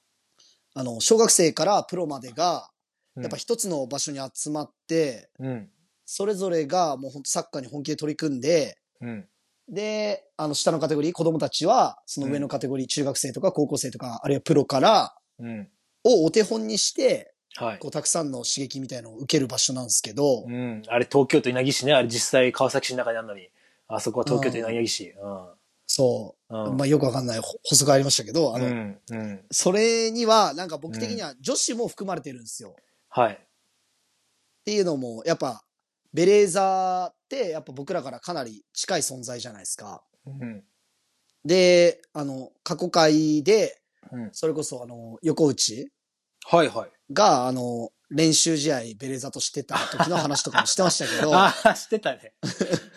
[0.75, 2.71] あの、小学生からプロまでが、
[3.19, 3.21] あ。
[3.21, 5.71] やっぱ一つの場所に集まって、うん。
[6.07, 9.29] それぞれがもう本当サッカーに本気で取り組んで、うん。
[9.69, 15.69] で、あの、下のカテゴリー、子供たちは、その上のカテゴリー、中学生とか高校生とか、あるいはプロから、うん。
[16.05, 17.89] をお手本にして、はいこ。
[17.89, 20.83] う、たくさんの刺激みたいのを受ける場所なんですけど、うん。
[20.89, 21.95] あれ、東京都稲城市ね。
[21.95, 23.49] あれ、実際川崎市の中にあるのに。
[23.89, 25.15] あそこは東京都稲城市。
[25.87, 26.71] そうう。
[26.73, 26.77] ん。
[26.77, 29.01] まあ、よくわかんないほ補足がありましたけど、あの、うん。
[29.11, 29.45] うん。
[29.51, 32.77] それには、なんか僕的には女子も含まれてるんですよ。
[33.09, 33.33] はい。
[33.35, 33.39] っ
[34.65, 35.63] ていうのも、やっぱ、
[36.13, 40.03] ベレーザーって、やっぱ僕らからかなり近い存在じゃないですか。
[40.27, 40.65] うん。
[41.45, 44.31] で、あの、過去回で、うん。
[44.33, 45.93] それこそ、あの、横内
[46.47, 46.91] はいはい。
[47.13, 52.35] が、あの、練習試合ベレーザとしてた時の話とかもしてましたけど、 ああ、知ってたね。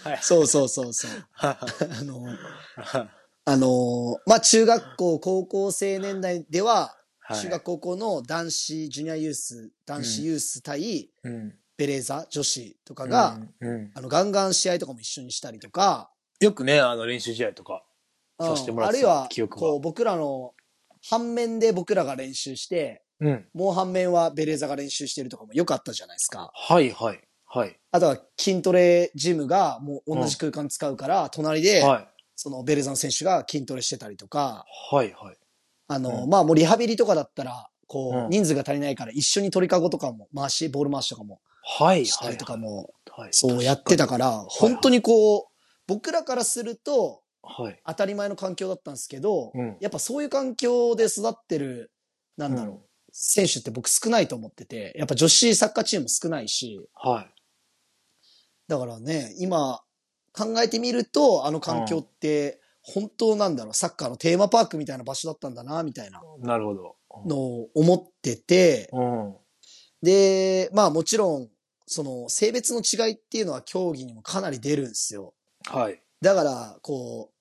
[0.03, 0.19] はい。
[0.21, 1.11] そうそうそうそう。
[1.31, 1.57] は
[1.99, 2.23] あの、
[2.75, 3.09] は
[3.45, 6.99] あの、まあ、中学校、高校生年代では、はい
[7.31, 11.55] 中学高校の男子ジュニアユース、男子ユース対うん。
[11.77, 13.91] ベレーザ女子とかが、うん、うん。
[13.93, 17.83] あの、ガンガン試合とかも一緒にしたりとか、よくね、あの、練習試合とか。
[18.39, 20.53] させてもらってたあるいはこう、僕らの、
[21.07, 23.45] 反面で僕らが練習して、うん。
[23.53, 26.51] もう反面はベレーザが練習してるとかもよくあったじゃないですか。
[26.53, 27.19] はいはい。
[27.45, 27.79] はい。
[27.91, 32.07] あとは筋トレジムがもう同じ空間使うから、隣で、はい。
[32.35, 35.37] そのベレーザの選手が筋トレしてたりとか、はいはい。
[35.87, 41.41] あの、うんまあもうリハビリとかだったら、こう、うん人数が足りないから一緒に鳥かごとかも回し、ボール回しとかも
[41.77, 42.05] はい。
[42.05, 45.43] したりとかも、はい、そうやってたから、本当にこう、
[45.87, 47.81] 僕らからするとはい。
[47.85, 51.91] 当たり前の環境だったんですけど、うんやっぱそういう環境で育ってる、
[52.37, 57.33] なんだろう、うん選手って僕少ないと思ってて、やっぱ女子サッカーチーム少ないし、はい。
[58.67, 59.81] だからね、今
[60.33, 66.95] 考えてみると、あの環境って、本当なんだろう、サッカーのテーマパークみたいな場所だったんだな、みたいななるほど。
[67.25, 69.35] のを思ってて、うん。
[70.01, 71.49] で、まあもちろん、
[71.85, 75.33] その性別の違いっていうのは競技にもかなり出るんですよ。
[75.65, 76.01] はい。
[76.21, 77.38] だから、こう、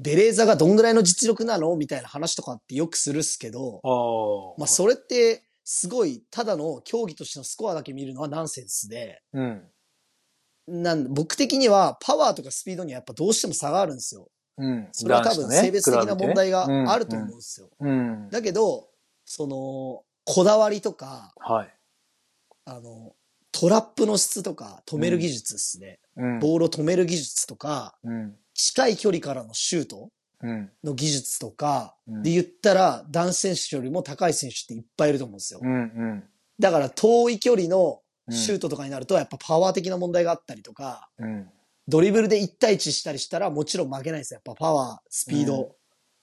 [0.00, 1.74] ベレーザがどんぐらいの実力なの？
[1.76, 4.58] みたいな話とかってよくするっすけど、ああ。
[4.58, 9.62] まあそれって、すごい、ただの競技としてのスコアだけ見るのはナンセンスで、うん。
[10.68, 14.30] なん僕的にはパワーとかスピードにはやっぱどうしても差があるんですよ。
[14.56, 14.88] うん。
[14.92, 17.68] それは多分性別的な問題があると思うんうですよ。
[17.84, 18.28] ん。
[18.30, 18.88] だけど、
[19.24, 21.74] その、こだわりとか、はい。
[22.66, 23.14] あの、
[23.52, 25.98] トラップの質とか止める技術ですね。
[26.16, 26.38] うん。
[26.40, 28.34] ボールを止める技術とか、うん。
[28.54, 30.10] 近い距離からのシュート
[30.42, 30.70] うん。
[30.84, 35.60] の技術とか、うんで言ったら男子選手よりも高い選手っていっぱいいると思うんですよ。
[35.62, 35.70] うん。
[35.70, 36.24] うん。
[36.58, 41.48] だから遠い距離のシュートとかになるとやっぱパワー的な問題があったりとか、うん。
[41.88, 44.40] ドリブルで1対1したりしたらもちろん負けないですよ。
[44.44, 45.68] やっぱパワー、スピード、うん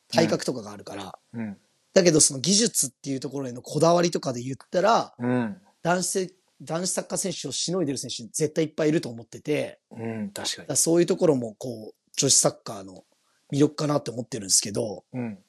[0.08, 1.18] 体格とかがあるから。
[1.34, 1.58] うん。
[1.94, 5.58] だけどその技術っていうところへのこだわりとかで言ったら、うん。
[5.82, 10.32] 男子、男子サッカー選手をしのいでる選手絶対いっぱいいると思ってて、うん。
[10.32, 13.04] 確かだからそういうところもこう、女子サッカーの
[13.52, 15.20] 魅力かなって思ってるんですけど、に。
[15.20, 15.40] うん。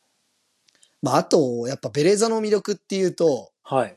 [1.02, 3.96] まああと、やっぱベレーザの魅力っていうと、はい。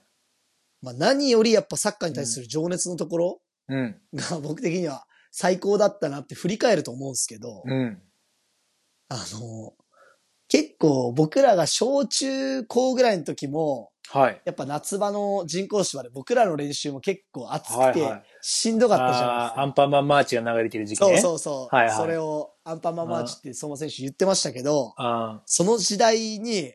[0.81, 3.95] まあ何よりやっぱサッカーに対する情熱のところうん。
[4.13, 8.01] が僕的には最高だったなって振り返ると思うんですけど、うん。
[9.09, 9.73] あの、
[10.47, 14.41] 結構僕らが小中高ぐらいの時も、はい。
[14.43, 19.53] やっぱ夏場の人工芝で僕らの練習も結構暑くてはいはいしんどかったじゃないですか。
[19.53, 21.17] あーアンパンマンマーチが流れてる時期そう。
[21.17, 21.75] そうそう。
[21.75, 26.73] はいはいそれをアンパンマンマーチって相馬選手言ってましたけど、あその時代に、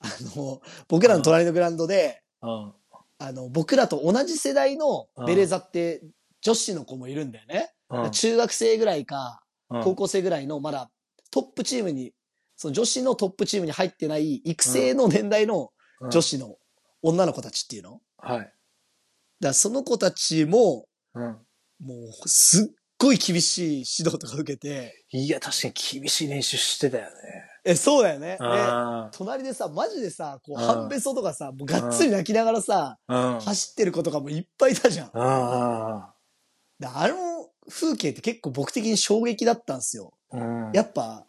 [0.00, 2.72] あの、僕らの隣のグラウンドで、あ。
[3.20, 6.02] の、僕らと同じ世代のベレーザって
[6.42, 7.72] 女子の子もいるんだよね。
[7.90, 8.10] うん。
[8.10, 10.90] 中学生ぐらいか、うん高校生ぐらいのまだ
[11.32, 12.12] トップチームに、
[12.54, 15.68] その女子のトップチームに入ってない育成の年代のうん
[16.00, 16.56] 女子の
[17.02, 18.00] 女の子たちっていうの？
[18.18, 18.52] はい。
[19.40, 21.36] らその子たちも、うん。
[21.78, 27.10] もうすっごい厳しい指導とか受けて、いや、確かに厳しい練習してたよね。
[27.64, 28.38] え、そうだよね。
[28.38, 32.98] で、あ隣でさ、マジでさ、こう、うん半べそとかさ、もうがっつり泣きながらさ。
[33.06, 35.10] 走ってる子とかもいっぱいいたじゃん。
[35.14, 36.14] あ
[36.78, 40.14] であの風景って結構僕的に衝撃だったんですよ。
[40.30, 40.36] あ。
[40.38, 40.72] うん。
[40.72, 41.26] やっぱ、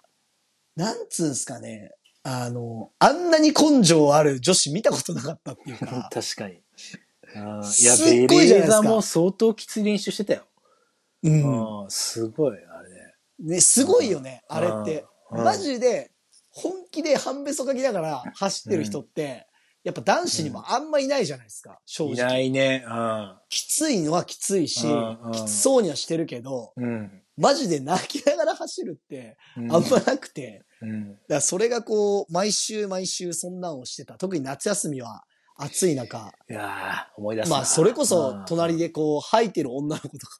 [0.75, 1.91] なんつうんすかね。
[2.29, 6.09] あの、あんなに根性ある女子見たことなかったっていうか。
[6.13, 6.61] 確かに。
[7.35, 10.43] あーいや、すっごいじゃないですかベレーザも相当きつい練習してたよ。
[11.23, 11.83] うん。
[11.83, 11.89] うん。
[11.89, 13.13] すごい、あれね。
[13.39, 15.01] ね、すごいよね、あれって。
[15.01, 16.11] うんマジで、
[16.49, 19.45] 本気で半べそかきながら走ってる人って、
[19.83, 22.45] やっぱ男子にもあんまいないじゃないですか、正いな直。
[22.45, 22.85] いね。
[22.87, 23.35] うん。
[23.49, 24.85] きついのはきついし
[25.33, 27.23] きつそうにはしてるけど、うん。
[27.37, 31.11] マジで泣きながら走るってうんあんまなくて、うん。
[31.11, 34.15] だからそれがこう、毎週毎週そんなんをしてた。
[34.15, 35.23] 特に夏休みは
[35.55, 36.33] 暑い中。
[36.49, 37.57] いやー思い出すな。
[37.57, 40.39] まあ、それこそ隣でこう、吐いてる女の子とか、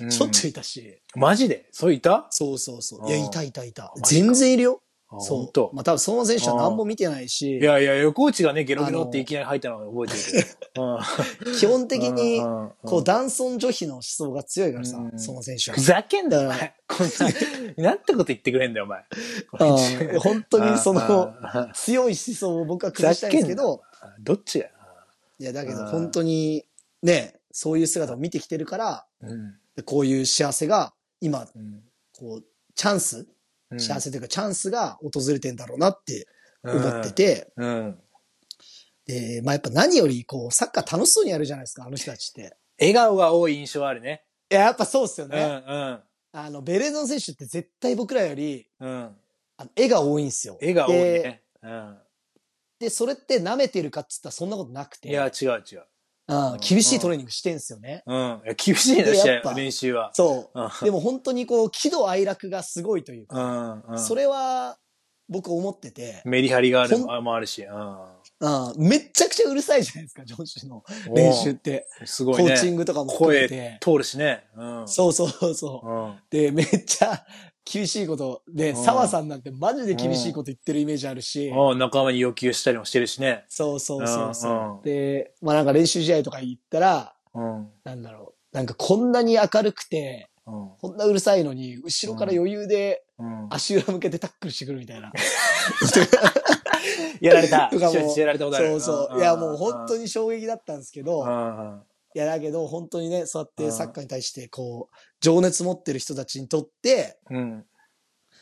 [0.00, 1.00] うん、ちょっといたし。
[1.14, 1.68] マジで？
[1.72, 2.26] そういた？
[2.30, 3.00] そうそうそう。
[3.02, 4.82] うんいや、いたいたいた全然いるよ。
[5.14, 5.74] あそう。
[5.74, 7.58] まあ多分その選手は何も見てないし。
[7.58, 10.96] い、やいや、横内がね、ゲロゲロっていきなり入ったのは覚えてるけど。
[11.46, 11.58] うん。
[11.58, 12.40] 基本的に、
[12.82, 15.76] こう、男尊女卑の思想が強いからさう、んその選手は。
[15.76, 15.80] ふ。
[15.82, 16.74] ざけんなよ、おだ前。
[16.88, 19.04] こんな、なんてこと言ってくれんだよ、お前。
[20.12, 20.20] うん。
[20.20, 21.00] 本当にその、
[21.42, 24.66] あ強い思想を僕は崩したいんですけど、あどっちが
[25.38, 25.86] いや、だけどうん。
[25.88, 26.64] 本当に、
[27.02, 29.06] ね、そういう姿を見てきてるから、
[29.84, 31.82] こういう幸せが、今、うん。
[32.18, 32.44] こう、
[32.74, 33.26] チャンスうん
[33.78, 36.26] 幸せというかチャンスが訪れてんだろうなって
[36.64, 37.12] 思って。
[37.12, 37.98] て、うん。
[39.06, 42.56] で、まあやっぱ何よりこう、サッカー楽しそうにやるじゃないですか、あの人たちって。
[42.78, 44.24] 笑顔が多い印象あるね。
[44.50, 45.62] いや、やっぱそうっすようん、ね。
[45.66, 46.00] うん。
[46.34, 49.16] あの、ベレーザの選手って絶対僕らより、うん。
[49.56, 50.56] あの絵が多いんですよ。
[50.60, 51.42] 笑顔多いでね。
[51.62, 51.98] うん。
[52.78, 55.84] で、それって舐めてるかっつったらそんなことなくて、いや、違う違う。
[56.52, 58.02] うん厳しいトレーニングしてんすよね。
[58.06, 58.42] うん。
[58.56, 60.10] 厳しいな、試合、練習は。
[60.14, 60.60] そう。
[60.60, 63.84] うんでも本当にこう、喜怒哀楽がすごいといううか、ん。
[63.88, 63.98] うん。
[63.98, 64.78] それは
[65.28, 67.62] 僕思ってて、メリハリがあるもあるし。
[67.62, 68.12] うん。
[68.40, 70.82] うん、めっちゃくちゃうるさいじゃないですか、女子の
[71.14, 71.86] 練習って。
[72.04, 72.50] すごいね。
[72.50, 73.78] コーチングとかも含め声て。
[73.80, 74.44] 通るしね。
[74.56, 74.88] うん。
[74.88, 75.88] そうそうそう。
[75.88, 76.14] うん。
[76.30, 77.24] で、めっちゃ
[77.64, 78.42] 厳しいこと。
[78.48, 81.48] で、うん澤さんなんてマジで厳しいこと言ってるイメージあるし。
[81.48, 83.44] うん仲間に要求したりもしてるしね。
[83.48, 84.84] そうそうそうそう。
[84.84, 87.68] で、まあなんか練習試合とか行ったら、うん。
[87.84, 88.56] なんだろう。
[88.56, 90.70] なんかこんなに明るくて、うん。
[90.80, 93.46] こんなうるさいのに、後ろから余裕でうん。
[93.50, 95.12] 足裏向けてタックルしてくるみたいな。
[97.20, 97.68] やられた。
[97.72, 98.68] とかもしやられたことある。
[98.68, 99.18] そうそう。
[99.18, 100.02] いや、もう本当に。
[100.02, 101.82] に衝撃だったんですけど、うん。
[102.14, 107.64] いや、だけど本当にね、そうやっうんてサッカーに対して、こう、情熱持ってる人たちにとって、うん。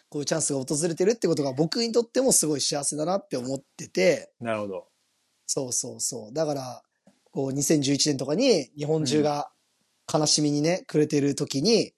[0.09, 4.87] こういうチャンスが訪れてるってことが僕にとってもすごい幸せだなって思ってて、なるほど。
[5.47, 6.33] そうそうそう。
[6.33, 6.83] だから、
[7.31, 9.51] こう、2011年とかに日本中が
[10.13, 11.93] 悲しみにね、くれてる時に。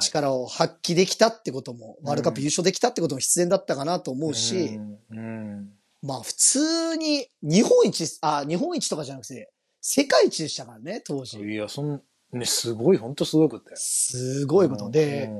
[0.00, 4.98] 力を発揮できたってことも、ワールドカップ優勝できたってことも必然だったかなと思うし、うん。
[5.10, 5.72] うん。
[6.00, 11.38] まあ普通に日本一、あ、日本一とかじゃなくて、世界一でしたからね、当時。
[11.40, 13.76] いや、そん、ね、すごい、本当すごいことだよ。
[13.78, 15.30] すごいことで、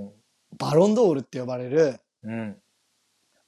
[0.56, 2.56] バロンドールって呼ばれる、うん。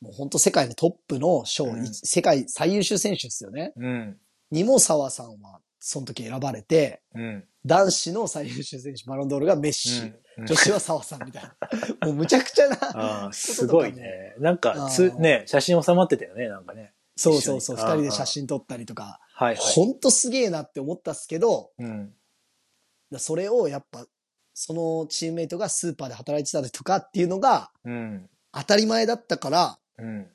[0.01, 3.73] もう本当世界のトップの賞、うん世界最優秀選手ですよね。
[3.77, 4.17] うん。
[4.51, 7.45] にも沢さんはその時選ばれて、うん。
[7.67, 10.47] 男子の最優秀選手、バロンドールがメッシ、うん。
[10.47, 11.55] 女子は沢さんみたいな。
[12.09, 13.31] もうむちゃくちゃな。
[13.33, 14.35] すごいね。
[14.39, 16.95] なんか、あつ、ーね、写真収まってたよね、なんかね。
[17.17, 19.75] そうそうそう、二人で写真撮ったりとか、はいはい。
[19.75, 22.15] ほんとすげえなって思ったっすけど、うん。
[23.11, 24.07] だそれをやっぱ、
[24.55, 28.29] そのチームメイトがスーパーで働いてたりとかっていうのがうん。
[28.53, 30.27] 当たり前だったから、うん。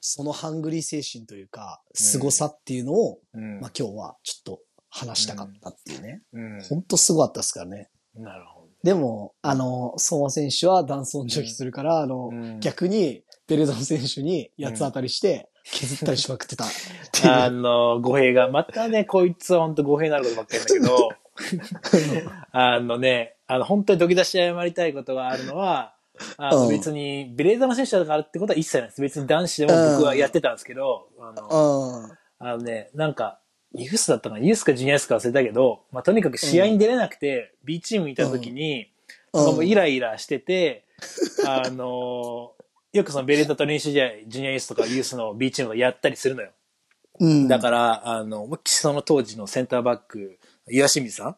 [0.00, 3.60] そのハングリー精神というか、凄さっていうのを、うん。
[3.60, 4.60] まあ今日はちょっと
[4.90, 6.22] 話したかったっていうね。
[6.32, 6.62] うん。
[6.62, 7.90] ほんとすごかったですからね。
[8.14, 8.68] なるほど。
[8.82, 16.66] でも、あの、相馬選手は男尊女卑するから、あの、うん逆に、ベレザン選手に八つ当たりして、削ったりしまくってた。
[17.24, 21.08] あの、語弊が、またね、こいつは本当語弊になることばっかりだけど、
[22.52, 25.94] あのね、あの、本当に土下座して謝りたいことがあるのは、
[26.36, 29.00] あのうん別に、ベレーザの選手だからってことは一切ないです。
[29.00, 32.18] 別に男子でも僕はやってたんですけど、あの、うん。
[32.38, 33.40] あのね、なんか、
[33.74, 34.40] ユースだったかな？
[34.40, 38.88] ユースかジュニアスか忘れたけど、まあ、とにかく試合に出れなくて、B チームにいた時に、
[39.32, 40.84] なんかもうイライラしてて、
[41.44, 42.52] あの、
[42.92, 46.50] よくそのベレーザと練習試合、ジュニアユースとかユースの B チームがやったりするのよ。
[47.18, 47.48] うん。
[47.48, 51.36] だから、あの、思いっきりその当時のセンターバック、岩清水さん？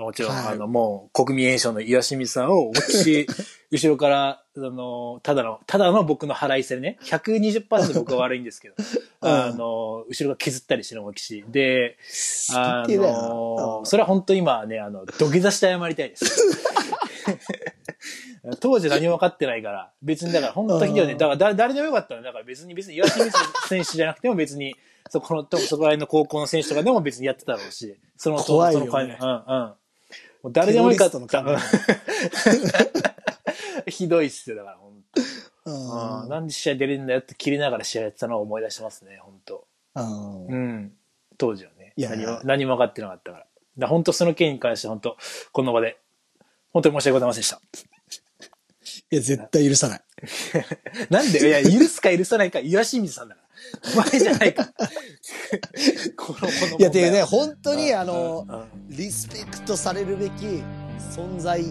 [0.00, 3.26] もちろん、はいあの、もう、国民栄誉の岩清水さんを思いっきり、
[3.70, 8.74] 後ろから、 あの、ただの、ただの僕の腹いせでね、120%僕は悪いんですけど、
[9.20, 11.44] あの、後ろが削ったりしてる思いっきり。
[11.48, 11.96] で、
[12.54, 16.58] あの、なそれは本当今ね、あの、土下座して謝りたいです。
[18.60, 21.12] 当時何も分かってないから、別にだから本当ひどいね。
[21.12, 22.22] うんだから誰誰でもよかったの。
[22.22, 23.36] だから別に別に岩清水
[23.68, 24.74] 選手じゃなくても別に、
[25.10, 29.74] そこの、とそこら辺の高校の選手とかでも別にやってたろうし、その、怖いよねその感じうんうん。
[30.42, 31.18] もう誰でもよかった。
[31.18, 31.76] テロリス
[33.90, 35.22] ひどいっすよ、だから本当。
[35.64, 40.92] うんうんなんで試合出れるんだよって切りながら試合やってたのを思い出しますね、本当うんうん。
[41.36, 41.92] 当時はね。
[41.96, 43.46] いや何も、何も分かってなかったから。
[43.78, 45.16] だ本当その件に関して本当、
[45.52, 45.98] この場で、
[46.72, 47.60] 本当に申し訳ございませんでした。
[49.10, 50.00] いや、絶対許さない。
[51.10, 53.47] なんで、いや、許すか許さないか、岩清水さんだから。
[53.94, 54.66] お前じゃないか。
[56.16, 56.78] この、この。
[56.78, 58.46] いや、っていうね、本当に、うんあの
[58.88, 60.62] リスペクトされるべき
[61.14, 61.62] 存在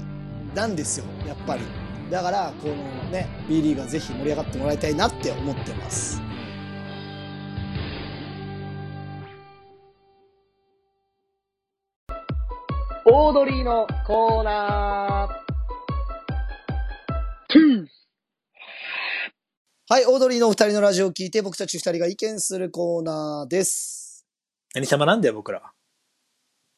[0.55, 1.61] なんですよ、やっぱり。
[2.09, 2.75] だから、この
[3.11, 6.21] ね、B リーグはぜひ盛り上がってもらいたいなって思ってます。
[13.09, 15.47] オードリーのコーナー。
[19.89, 24.27] はい、オードリーのお二人のラジオを聞いて僕たち二人が意見するコーナーです。
[24.75, 25.71] 何様なんだよ、僕ら。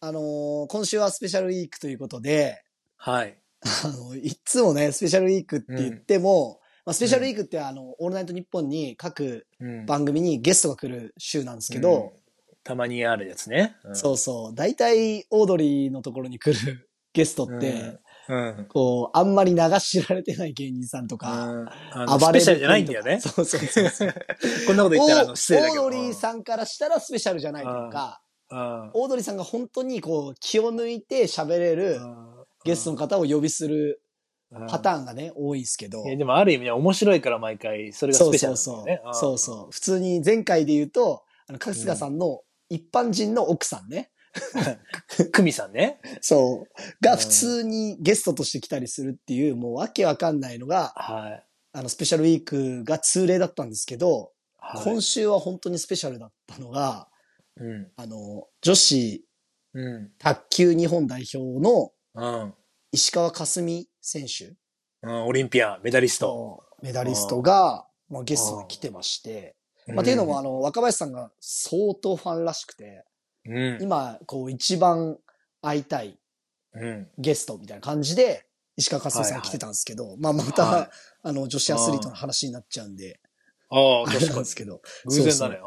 [0.01, 2.61] あのー今週はスペシャルウィークということで、
[2.97, 3.35] はい。
[3.83, 9.85] あの、いっつもね、スペシャルウィークって言っても、まあ、スペシャルウィークってあの、オールナイトニッポンに各うん。
[9.87, 12.19] 番組にゲストが来る週なんですけど、うん
[12.63, 13.75] たまにあるやつね。
[13.85, 17.99] うんそうそう、大体オードリーのところに来るゲストって、うん。
[18.67, 23.19] こう、あんまり流し知られてない芸人さんとか、あの暴れるスペシャルじゃないんだよね。
[23.19, 24.13] そうそうそうそう。
[24.67, 25.81] こんなこと言ったらあのオ失礼だけど。
[25.81, 28.21] ードリーさんからしたらスペシャルじゃないというか、
[28.51, 28.91] うん。
[28.93, 31.99] オードリーさんが本当にこう、気を抜いて喋れる
[32.65, 34.01] ゲストの方を呼びする
[34.67, 36.03] パターーンがね、多いんですけど。
[36.03, 39.13] でもある意味ね、面白いから毎回、それがスそうペシャそうそうルなんだよね。。
[39.13, 39.71] そうそう。
[39.71, 44.11] 普通に前回で言うと、あの、春日さんの一般人の奥さんね。
[45.19, 45.31] うん。
[45.31, 45.99] クミさんね。
[46.21, 47.03] そう。
[47.03, 51.45] が普通にゲストとして来たりするっていう、もうわけわかんないのが、はい。
[51.73, 57.07] あの、スペシャルウィークが通例だったんですけど、はい今週は本当にスペシャルだったのが、
[57.57, 57.91] うん。
[57.95, 59.25] あの、女子
[59.73, 60.11] うん。
[60.17, 62.53] 卓球日本代表のうん。
[62.91, 64.55] 石川佳純選手
[65.03, 66.63] うんオリンピアン、メダリスト。
[66.81, 69.55] メダリストが、まあ、ゲストに来てまして、
[69.87, 73.05] まあ、っていうのも、あの、若林さんが相当ファンらしくて、
[73.45, 73.77] うん。
[73.81, 75.17] 今、こう、一番
[75.61, 76.17] 会いたい
[76.73, 77.07] うん。
[77.17, 78.45] ゲストみたいな感じで、
[78.77, 80.89] 石川佳純さん来てたんですけど、まあまた、はい
[81.23, 83.19] あの、女子アスリートの話になっちゃうんで、
[83.71, 84.55] ああ、確かになんです。
[84.55, 84.81] けど。
[85.05, 85.57] 偶然だそうね。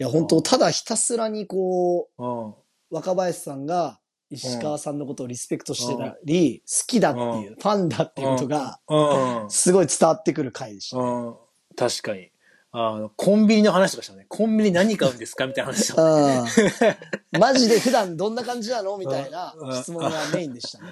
[0.00, 2.54] いや、本当ただひたすらにこう。
[2.90, 9.50] 若林さんが石川さんのことをリスペクトしてたり、好きだっていう、うファンだっていうことが、うん。
[9.50, 10.98] すごい伝わってくる回でした。
[10.98, 11.36] うん。
[11.76, 12.31] 確かに。
[12.74, 14.24] あの、コンビニの話とかしたね。
[14.28, 16.02] コンビニ何買うんですかみたいな話した。
[16.02, 16.46] うん
[17.38, 20.90] マジで普段どんな感じなのみたいなうん質問がメインでしたね。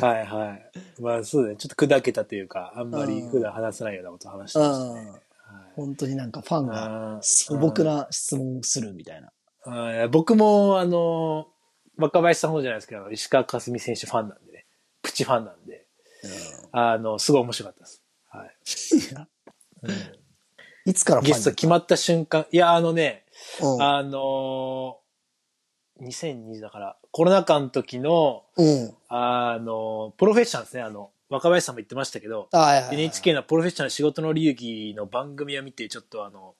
[0.00, 0.72] はいはい。
[1.00, 1.56] まあそうだね。
[1.56, 5.00] ちょっと砕けたというか、あんまり普段話せないようなことを話してましたね。
[5.12, 5.20] うん
[5.76, 9.32] 本当になんかファンが素朴な質問をするみたいな。
[9.64, 11.46] あー僕も、あの、
[11.96, 14.66] 若林さんほどじゃないですけど、石川佳純選手ファンなんでね。
[15.02, 15.86] プチファンなんで、
[16.72, 18.02] あの、すごい面白かったです。
[18.28, 20.19] はい。
[20.90, 23.24] いつからゲスト決まった瞬間、いや、あのね、
[23.62, 28.92] うんあのー、2020だから、コロナ禍の時の、うん。
[29.08, 36.56] あの、プロフェッショナルですね、あの、若林さんも言ってましたけど、はいはいはい NHK のプロフェッショナル仕事の流儀の番組を見て、ちょっとあの、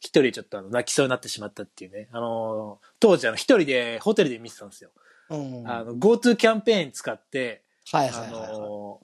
[0.00, 2.08] 一人ちょっとあの、泣きそうになってしまったっていうね。
[2.12, 4.90] あの、当時あの、一人でホテルで見てたんですよ。
[5.28, 5.64] うん。
[5.64, 7.60] はいあの、GoTo キャンペーン使って、
[7.92, 8.58] あはいはいはい。
[8.58, 9.00] の、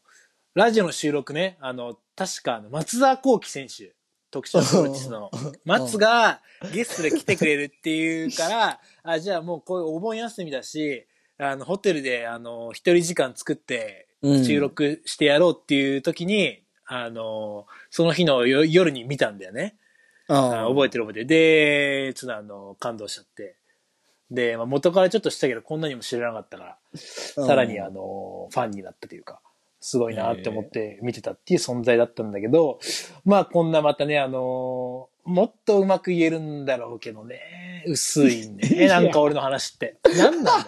[0.55, 3.95] ラジオの収録ね、あの、確か松沢幸輝選手、
[4.33, 5.31] 特徴プロレスの、
[5.65, 6.41] 松が
[6.73, 11.07] ゲストで来てくれるっていうから、あ、じゃあもうこういうお盆休みだし、
[11.39, 14.45] あの、ホテルで、あの、一人時間作ってうん。
[14.45, 19.77] 収録してやろうっていう時に、あの、その日のよ夜に見たんだよね。
[20.29, 21.27] あ覚えてる覚えてる。
[21.27, 23.57] で、ちょっとあの、感動しちゃって。
[24.31, 26.79] で、まあ、元からちょっとしたけど、こんなにも知らなかったから、
[27.37, 27.47] うん。
[27.47, 29.41] さらにあの、ファンになったというか、
[29.85, 32.79] すごいなって思って見てたっていう存在だったんだけど、
[33.25, 39.99] まあこんなまたね、あの、もっとうまく言えるんだろうけどね、薄いね、なんか俺の話って。
[40.17, 40.65] なんなの？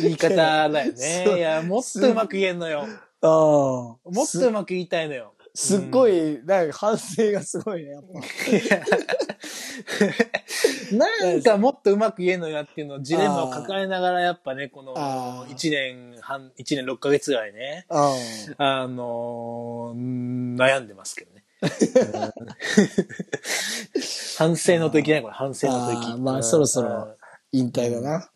[0.00, 1.36] 言い方だよね。
[1.36, 2.86] いや、もっとうまく言えんのよ。
[3.20, 5.34] もっとうまく言いたいのよ。
[5.60, 8.04] すっごい、なんか反省がすごいね、やっ
[10.96, 18.12] なんかもっとうまく言えんのよっていうのをジレンマを抱えながらやっぱね、このあー1年半、1年6ヶ月ぐらいね、ぱ。
[18.56, 21.42] あのーうん悩んでますけどね。
[24.38, 26.06] 反省の時ね、これ反省のあ時。
[26.12, 27.16] ーまあそろそろ
[27.50, 28.30] 引退だな。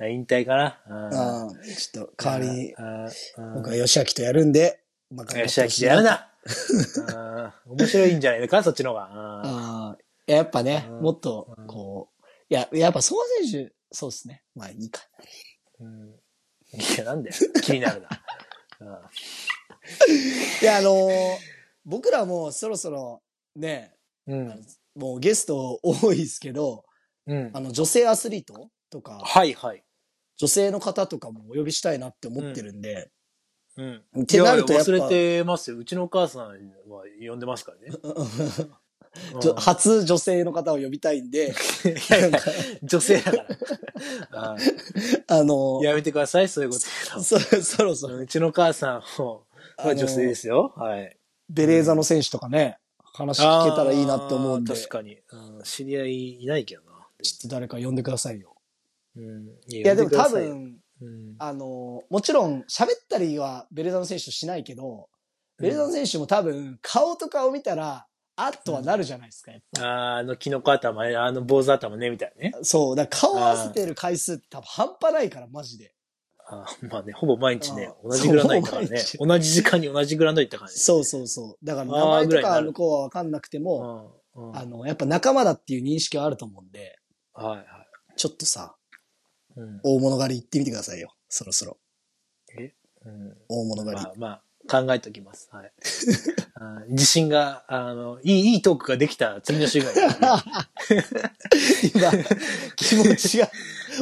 [0.00, 0.12] うん。
[0.12, 0.80] 引退かな。
[0.88, 2.74] うんああ、ちょっと代わりに、
[3.54, 4.80] 僕は吉明とやるんで、
[5.12, 6.30] まあ、吉明ほしいでやるな。
[7.66, 9.06] うん面白いんじゃないか、そっちの方が。
[9.06, 9.12] うん
[9.92, 14.42] あややっぱね、うんもっと、こう、いや、やっぱ相馬選手、そうですね。
[14.54, 15.00] まあいいか。
[15.80, 16.14] うん
[16.72, 17.36] いや、なんだよ。
[17.62, 18.08] 気になるな。
[18.80, 18.88] うん
[20.62, 21.10] いや、あのー
[21.86, 23.22] 僕らもそろそろ
[23.56, 23.92] ね、
[24.26, 24.66] うん。
[24.94, 26.84] もうゲスト多いですけど、
[27.26, 27.60] うんあ。
[27.60, 29.84] の、女性アスリートとか、はいはい。
[30.38, 33.10] 女性の方とかもお呼びしたいなって思ってるんで、
[33.76, 34.22] うん。
[34.22, 35.78] ってなるとやっぱいや忘れてますよ。
[35.78, 36.54] うちのお母さんは
[37.20, 37.98] 呼んでますからね。
[39.56, 41.54] 初女性の方を呼びたいんで、
[41.86, 42.38] いやいや、
[42.82, 43.46] 女性だから。
[44.32, 44.56] あ
[45.28, 49.46] あのーやめてください、そういうこと言そ、そろそうろ、のうちの母さんも、
[49.76, 50.72] あのは女性ですよ。
[50.76, 51.16] はい。
[51.48, 55.18] ベレーザの選手とかね、話聞けたらいいなって思うんで、確かに。
[55.30, 57.06] うん知り合いいないけどな。
[57.22, 58.56] ちょっと誰か呼んでくださいよ。
[59.16, 59.48] うん。
[59.68, 65.08] いいや、でも多、分、うんあのーもちろん喋ったりはベレーザの選手としないけど、
[65.58, 72.52] ベレーザの選手も多分顔とかを見たら、あっとはなるじゃないですか、やっぱあーあの、キノコ頭ね、あの坊主頭ね、みたいなね。
[72.62, 75.94] そう、だから顔合わせてる回数って多分半端ないから、マジで。
[76.46, 79.02] あーまあね、ほぼ毎日ね同じグラウンド行ったからね。
[79.18, 80.74] 同じ時間に同じグラウンド行った感じ。
[80.78, 81.64] そうそうそう。
[81.64, 86.98] だから名前とか向こうはわかんなくても、うんうんあの、やっぱ仲間だっていう認識はあると思うんで、
[87.32, 87.66] はいはい。
[88.16, 88.83] ちょっとさ、うん
[89.82, 91.14] 大物狩り行ってみてくださいよ。
[91.28, 91.78] そろそろ。
[93.04, 94.02] うん大物狩り。
[94.02, 94.42] まあまあ、
[94.84, 95.48] 考えておきます。
[95.52, 95.72] はい。
[96.88, 100.10] 自信が、あの、いい、いいトークができた次の週ぐらい。
[101.94, 102.12] 今、
[102.76, 103.50] 気持ちが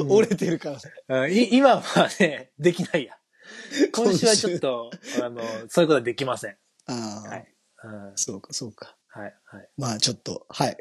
[0.08, 0.78] 折れてるか
[1.08, 1.22] ら。
[1.22, 3.16] うんい今はね、できないや。
[3.92, 4.90] 今週はちょっと、
[5.20, 6.56] あの、そういうことはできません。
[6.86, 7.54] ああ、はい。
[7.84, 8.96] うんそうか、そうか。
[9.08, 9.68] はい、はい。
[9.76, 10.76] まあちょっと、はい。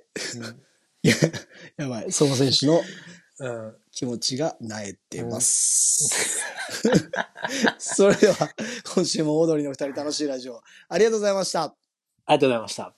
[1.03, 1.15] いや、
[1.78, 2.11] やばい。
[2.11, 2.82] その選手の
[3.39, 3.81] うん。
[3.92, 6.39] うん気持ちが萎えてます。
[7.78, 8.36] それでは、
[8.96, 11.64] 今週もオードリーの二人楽しいラジオ、ありがとうございました。
[11.64, 11.76] あ
[12.30, 12.96] りがとうございました。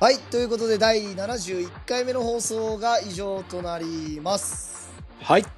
[0.00, 0.18] はい。
[0.30, 4.92] ということで、第71回目の放送が以上となります。
[5.20, 5.57] はい。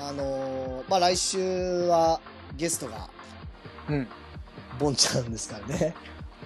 [0.00, 1.38] あのーまあ、来週
[1.86, 2.20] は
[2.56, 3.08] ゲストが、
[3.88, 4.06] うん。
[4.78, 5.94] ボンちゃんですからね。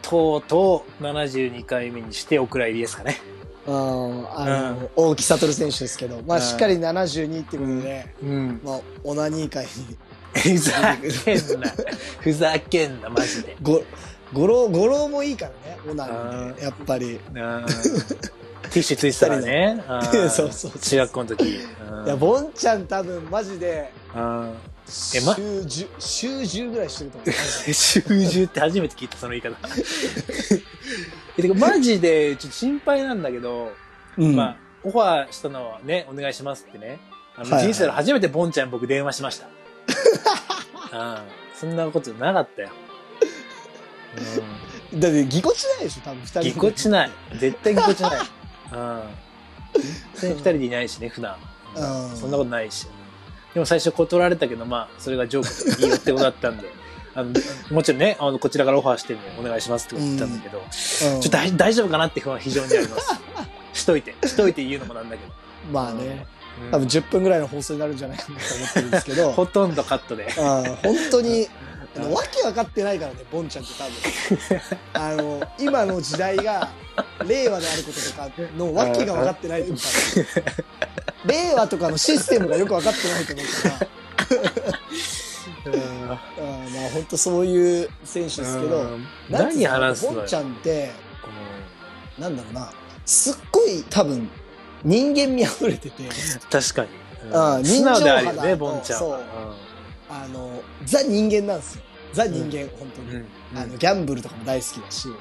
[0.01, 3.21] とうとう72回目にしてお蔵入りですかね。
[3.67, 8.61] うん、あの、大木悟選手ですけど、まあ、うんしっかり72ってことで、うん。
[8.65, 9.97] まあ、オナニー会に、
[10.35, 11.73] ふざけんな。
[12.21, 13.57] ふざけんな、マジで。
[13.63, 13.85] ご、
[14.33, 17.21] 語呂、語呂もいいからね、オナニーあで、やっぱり。
[18.73, 19.85] うんティッシュついてたらね。
[19.89, 21.45] うんそうそう中学校の時。
[21.45, 27.31] うんいや、ボンちゃん多分、マジで、えま10、週10ぐらいしてると思う。
[27.73, 29.57] 習字って初めて聞いた、その言い方。
[31.39, 33.73] えてか、マジで、ちょっと心配なんだけど、
[34.19, 36.99] うんまあ、オファーしたのはね、お願いしますってね。
[37.37, 39.47] あの、人生で初めてボンちゃん僕電話しました。
[40.99, 41.19] うん。
[41.55, 42.71] そんなことなかったよ。
[44.93, 45.01] うん。
[45.01, 46.51] だって、ぎこちないでしょ、多分、二人で。
[46.51, 47.11] ぎこちない。
[47.39, 48.21] 絶対ぎこちない。
[48.73, 49.03] うん。
[50.15, 51.37] 全然二人でいないしね、普段。
[51.75, 52.87] うんそんなことないし。
[53.55, 56.69] でも最初断られたけど、まあ、それがジョークでいいよってことだったんで、
[57.15, 57.33] あの、
[57.71, 63.15] もちろんね、あの、こちらからオファーしてんでお願いしますってこと言ったんだけど、うんちょっと大大丈夫かなって不安は非常にあります。
[63.81, 65.33] しといて、しといて言うのもなんだけど。
[65.71, 70.33] まあね、うん多分10分ぐらいの放送になるんじゃないかなと思ってるんですけど、 ほとんどカットで。
[70.39, 71.49] あ本当に、
[71.97, 73.85] あのわけ分かってないからね、ボンちゃんって多
[74.49, 74.61] 分。
[74.95, 76.71] あの、今の時代が、
[77.27, 79.79] 令和であることとかのわけが分かってないと思う
[81.29, 83.79] 令和とかのシステムがよく分かってないと思うから、
[85.73, 85.81] うん。
[86.11, 86.15] あま
[86.87, 88.99] あ本当そういう選手ですけど、
[89.31, 90.19] 何話すのよ？
[90.19, 90.91] ボンちゃんって、
[92.19, 92.73] うなんだろうな、
[93.05, 94.29] すっごい多分、
[94.83, 96.09] 人間味溢れてて、ん
[96.51, 96.89] 確かに。
[97.33, 99.11] あうん素直であるよね、人情派だボンちゃんそう。
[99.11, 99.21] は。
[100.15, 101.83] あの、ザ人間なんですよ。
[102.13, 103.09] ザ人間、本当に。
[103.09, 105.19] うんうんあの、ギャンブルとかも大好きだし、はい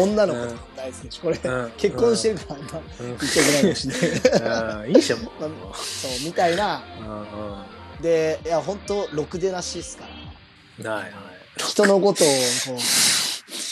[0.00, 4.84] 女の子とかも大好きだし、これ、うん結婚してるから、あんまうん言っちゃいけないかもしれない。
[4.84, 5.48] うんいいでしょ、 もう。
[5.48, 6.82] まそう、みたいな。
[7.00, 7.24] うんうん
[8.02, 10.04] で、いや、本当ろくでなしですか
[10.82, 10.90] ら。
[10.92, 11.12] はいはい。
[11.58, 12.32] 人のことを、こ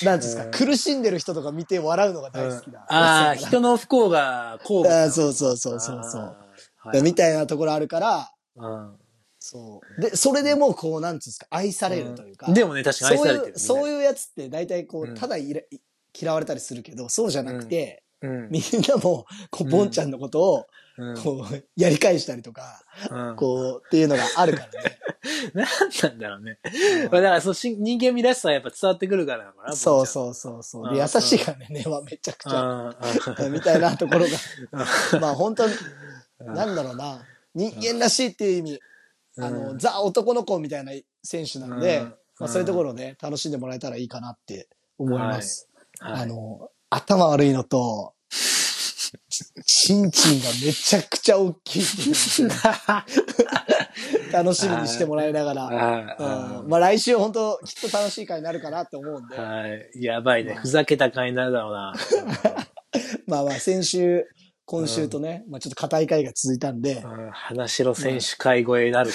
[0.02, 2.84] う、なんていうんですか、うん苦しんでる人とか見て笑うのが大好きだ。
[2.88, 4.92] ああ、人人の不幸が幸福。
[4.94, 7.02] あーそうそうそうそうそう。
[7.02, 8.98] みたいなところあるから、うん
[9.50, 10.00] そう。
[10.00, 12.52] で、それでもこう、なんていうんですか、愛されるというか。
[12.52, 13.58] でもね、確かに愛されてる。
[13.58, 13.90] そういう、そうう。
[13.92, 15.66] いうやつって大体こう、うんただいれ
[16.18, 18.48] 嫌われたりするけど、そうじゃなくて、うん。
[18.50, 20.66] みんなも、こう、ボンちゃんのことを、
[20.98, 24.98] うんこう、やり返したりとか、うんこう、っていうのがあるからね。
[25.54, 25.66] なん
[26.02, 26.58] なんだろうね。
[27.10, 29.76] まあだから、そう、し人間味らしさはやっぱ伝わってくるからなのかな。
[29.76, 30.06] そうう。
[30.06, 30.88] そうそうそう。
[30.88, 32.60] うんで、優しいからね、根はめちゃくちゃ。
[32.60, 35.74] うんみたいなところが、まあ本当に、
[36.40, 37.24] うんなんだろうな、
[37.54, 38.80] 人間らしいっていう意味、
[39.38, 39.78] あの、うん。
[39.78, 42.14] ザ男の子みたいな選手なので、うん。
[42.40, 44.68] まあそういうところをね、楽しんでもらえたらいいかなって
[44.98, 45.68] 思います。
[45.98, 46.22] はい。
[46.22, 48.14] あの、頭悪いのと、
[49.64, 51.82] ちんちんがめちゃくちゃ大きい
[54.32, 56.68] 楽しみにしてもらいながら、あうん。
[56.68, 59.90] まあ来週本当きっと楽しい回になるかなって思うんで、はい。
[59.94, 60.54] やばいね。
[60.54, 61.94] ふざけた回になるだろうな。
[63.26, 64.26] まあまあ先週、
[64.70, 69.10] 今週とね、まあちょっと硬い回が続いたんで、うん花城選手会超えになる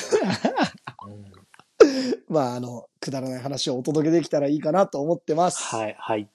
[2.27, 5.63] まああの、くだらない話をお届けできたらいいかなと思ってます。
[5.63, 6.27] はい、はい。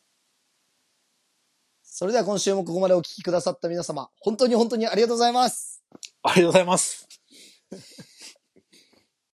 [1.83, 5.83] それでは今週もここまでお聞きくださった皆様、本当に本当にありがとうございます。
[6.23, 7.09] ありがとうございます。